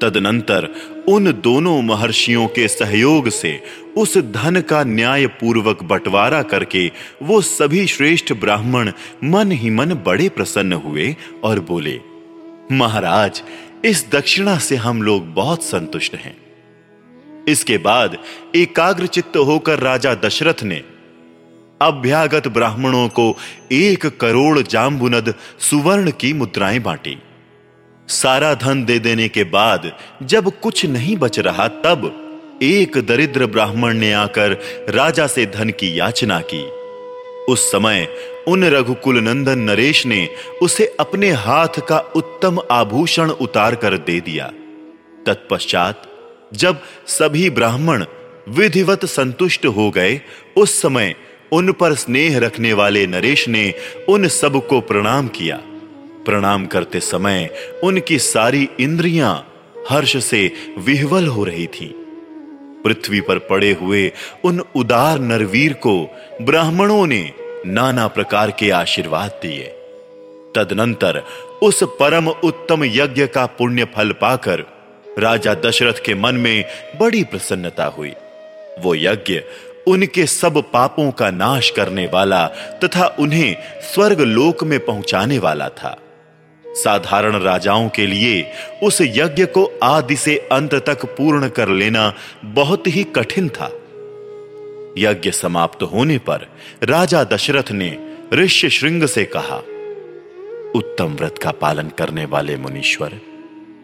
तदनंतर 0.00 0.68
उन 1.08 1.32
दोनों 1.32 1.82
महर्षियों 1.82 2.46
के 2.46 2.68
सहयोग 2.68 3.28
से 3.28 3.62
उस 3.96 4.16
धन 4.18 4.60
का 4.60 4.84
न्याय 4.84 5.26
पूर्वक 5.26 5.82
बंटवारा 5.82 6.42
करके 6.42 6.90
वो 7.22 7.40
सभी 7.40 7.86
श्रेष्ठ 7.86 8.32
ब्राह्मण 8.32 8.92
मन 9.24 9.52
ही 9.52 9.70
मन 9.70 9.94
बड़े 10.06 10.28
प्रसन्न 10.28 10.72
हुए 10.72 11.16
और 11.44 11.60
बोले, 11.60 12.00
महाराज, 12.72 13.42
इस 13.84 14.06
दक्षिणा 14.12 14.58
से 14.58 14.76
हम 14.76 15.02
लोग 15.02 15.34
बहुत 15.34 15.62
संतुष्ट 15.62 16.14
हैं। 16.14 16.36
इसके 17.48 17.78
बाद 17.78 18.18
एकाग्र 18.56 19.06
चित्त 19.06 19.36
होकर 19.36 19.78
राजा 19.78 20.14
दशरथ 20.14 20.62
ने 20.62 20.82
अभ्यागत 21.82 22.48
ब्राह्मणों 22.48 23.08
को 23.08 23.36
एक 23.72 24.06
करोड़ 24.06 24.58
जाम्बुनद 24.60 25.34
सुवर्ण 25.58 26.10
की 26.10 26.32
मुद्राएँ 26.32 26.78
बांटी। 26.78 27.18
सारा 28.08 28.54
धन 28.54 28.84
दे 28.84 28.98
देने 28.98 29.28
के 29.28 29.44
बाद 29.44 29.92
जब 30.22 30.50
कुछ 30.60 30.86
नहीं 30.86 31.16
बच 31.16 31.38
रहा, 31.38 31.68
तब 31.68 32.58
एक 32.62 32.98
दरिद्र 32.98 33.46
ब्राह्मण 33.46 33.94
ने 33.94 34.12
आकर 34.12 34.52
राजा 34.90 35.26
से 35.26 35.46
धन 35.46 35.70
की 35.70 35.98
याचना 35.98 36.40
की। 36.40 36.62
उस 37.52 37.72
समय 37.72 38.08
उन 38.48 38.64
रघुकुल 38.64 39.18
नंदन 39.18 39.58
नरेश 39.58 40.06
ने 40.06 40.28
उसे 40.62 40.96
अपने 41.00 41.30
हाथ 41.30 41.80
का 41.88 41.98
उत्तम 41.98 42.58
आभूषण 42.70 43.30
उतार 43.30 43.74
कर 43.74 43.98
दे 43.98 44.20
दिया। 44.20 44.52
तत्पश्चात 45.26 46.02
जब 46.54 46.82
सभी 47.06 47.50
ब्राह्मण 47.50 48.04
विधिवत 48.48 49.04
संतुष्ट 49.04 49.66
हो 49.66 49.90
गए, 49.90 50.20
उस 50.56 50.82
समय 50.82 51.14
उन 51.52 51.72
पर 51.72 51.94
स्नेह 51.94 52.38
रखने 52.38 52.72
वाले 52.72 53.06
नरेश 53.06 53.48
ने 53.48 53.74
उन 54.08 54.28
सबको 54.28 54.80
प्रणाम 54.80 55.28
किया। 55.28 55.60
प्रणाम 56.26 56.66
करते 56.66 57.00
समय 57.00 57.48
उनकी 57.84 58.18
सारी 58.18 58.68
इंद्रियाँ 58.80 59.34
हर्ष 59.90 60.16
से 60.24 60.50
विह्वल 60.78 61.26
हो 61.26 61.44
रही 61.44 61.66
थीं। 61.66 61.92
पृथ्वी 62.82 63.20
पर 63.20 63.38
पड़े 63.38 63.72
हुए 63.72 64.12
उन 64.44 64.60
उदार 64.74 65.18
नरवीर 65.18 65.72
को 65.72 65.94
ब्राह्मणों 66.42 67.06
ने 67.06 67.32
नाना 67.66 68.06
प्रकार 68.08 68.50
के 68.50 68.70
आशीर्वाद 68.70 69.30
दिए। 69.42 69.72
तदनंतर 70.54 71.22
उस 71.62 71.82
परम 72.00 72.28
उत्तम 72.28 72.84
यज्ञ 72.84 73.26
का 73.26 73.46
पुण्य 73.46 73.84
फल 73.84 74.12
पाकर 74.12 74.64
राजा 75.18 75.54
दशरथ 75.54 76.04
के 76.04 76.14
मन 76.14 76.34
में 76.34 76.64
बड़ी 77.00 77.24
प्रसन्नता 77.24 77.84
हुई। 77.84 78.12
वो 78.78 78.94
यज्ञ 78.94 79.40
उनके 79.86 80.26
सब 80.26 80.62
पापों 80.72 81.10
का 81.10 81.30
नाश 81.30 81.70
करने 81.70 82.06
वाला 82.06 82.46
तथा 82.84 83.06
उन्हें 83.18 83.56
स्वर्ग 83.94 84.20
लोक 84.20 84.64
में 84.64 84.78
पहुँचाने 84.84 85.38
वाला 85.38 85.68
था। 85.68 85.96
साधारण 86.76 87.36
राजाओं 87.36 87.88
के 87.88 88.06
लिए 88.06 88.52
उस 88.82 89.00
यज्ञ 89.00 89.46
को 89.46 89.64
आदि 89.82 90.16
से 90.16 90.36
अंत 90.52 90.74
तक 90.74 91.04
पूर्ण 91.06 91.48
कर 91.48 91.68
लेना 91.68 92.12
बहुत 92.44 92.86
ही 92.86 93.04
कठिन 93.04 93.48
था। 93.48 93.70
यज्ञ 94.98 95.30
समाप्त 95.30 95.82
होने 95.82 96.18
पर 96.18 96.46
राजा 96.82 97.24
दशरथ 97.24 97.72
ने 97.72 97.96
ऋष्य 98.32 98.68
श्रृंग 98.70 99.06
से 99.06 99.24
कहा, 99.24 99.56
उत्तम 100.74 101.14
व्रत 101.14 101.38
का 101.38 101.50
पालन 101.50 101.88
करने 101.88 102.24
वाले 102.24 102.56
मुनीश्वर, 102.56 103.20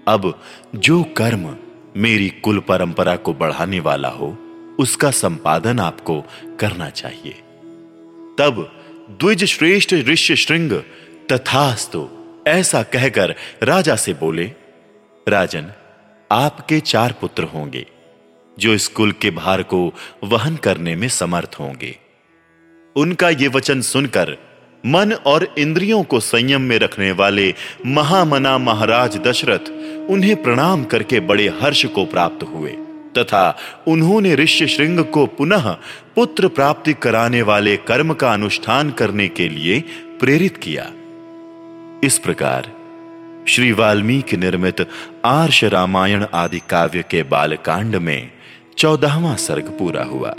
अब 0.08 0.40
जो 0.74 1.02
कर्म 1.02 1.56
मेरी 1.96 2.28
कुल 2.30 2.58
परंपरा 2.58 3.16
को 3.16 3.32
बढ़ाने 3.34 3.80
वाला 3.80 4.08
हो, 4.08 4.36
उसका 4.78 5.10
संपादन 5.10 5.80
आपको 5.80 6.20
करना 6.60 6.88
चाहिए। 6.90 7.32
तब 8.38 8.72
द्विज 9.10 9.44
श्रेष्ठ 9.44 9.94
ऋष्य 9.94 10.36
श्रृंग 10.36 10.72
तथास्तु 11.32 12.08
ऐसा 12.46 12.82
कहकर 12.82 13.34
राजा 13.62 13.96
से 13.96 14.12
बोले, 14.14 14.44
राजन, 15.28 15.72
आपके 16.30 16.80
चार 16.80 17.14
पुत्र 17.20 17.42
होंगे, 17.44 17.86
जो 18.58 18.74
इस 18.74 18.88
कुल 18.88 19.12
के 19.12 19.30
भार 19.30 19.62
को 19.62 19.94
वहन 20.24 20.56
करने 20.56 20.96
में 20.96 21.08
समर्थ 21.08 21.56
होंगे। 21.60 21.96
उनका 22.96 23.30
यह 23.30 23.48
वचन 23.48 23.80
सुनकर 23.80 24.36
मन 24.86 25.12
और 25.12 25.54
इंद्रियों 25.58 26.02
को 26.02 26.20
संयम 26.20 26.60
में 26.60 26.78
रखने 26.78 27.10
वाले 27.12 27.54
महामना 27.86 28.58
महाराज 28.58 29.16
दशरथ 29.16 29.70
उन्हें 30.10 30.42
प्रणाम 30.42 30.84
करके 30.84 31.20
बड़े 31.20 31.48
हर्ष 31.62 31.84
को 31.86 32.04
प्राप्त 32.04 32.42
हुए, 32.42 32.70
तथा 33.18 33.58
उन्होंने 33.88 34.34
ऋष्य 34.34 34.66
श्रृंग 34.66 35.04
को 35.04 35.26
पुनः 35.26 35.70
पुत्र 36.14 36.48
प्राप्ति 36.48 36.92
कराने 36.92 37.42
वाले 37.42 37.76
कर्म 37.76 38.14
का 38.14 38.32
अनुष्ठान 38.32 38.90
करने 38.90 39.28
के 39.28 39.48
लिए 39.48 39.80
प्रेरित 40.20 40.56
किया। 40.56 40.90
इस 42.04 42.18
प्रकार, 42.18 42.68
श्री 43.48 43.72
वाल्मीकि 43.72 44.36
निर्मित 44.36 44.88
आर्ष 45.24 45.64
रामायण 45.64 46.26
आदि 46.34 46.60
काव्य 46.70 47.04
के 47.10 47.22
बालकांड 47.22 47.96
में 47.96 48.30
चौदहवा 48.78 49.36
सर्ग 49.36 49.64
पूरा 49.78 50.04
हुआ। 50.04 50.34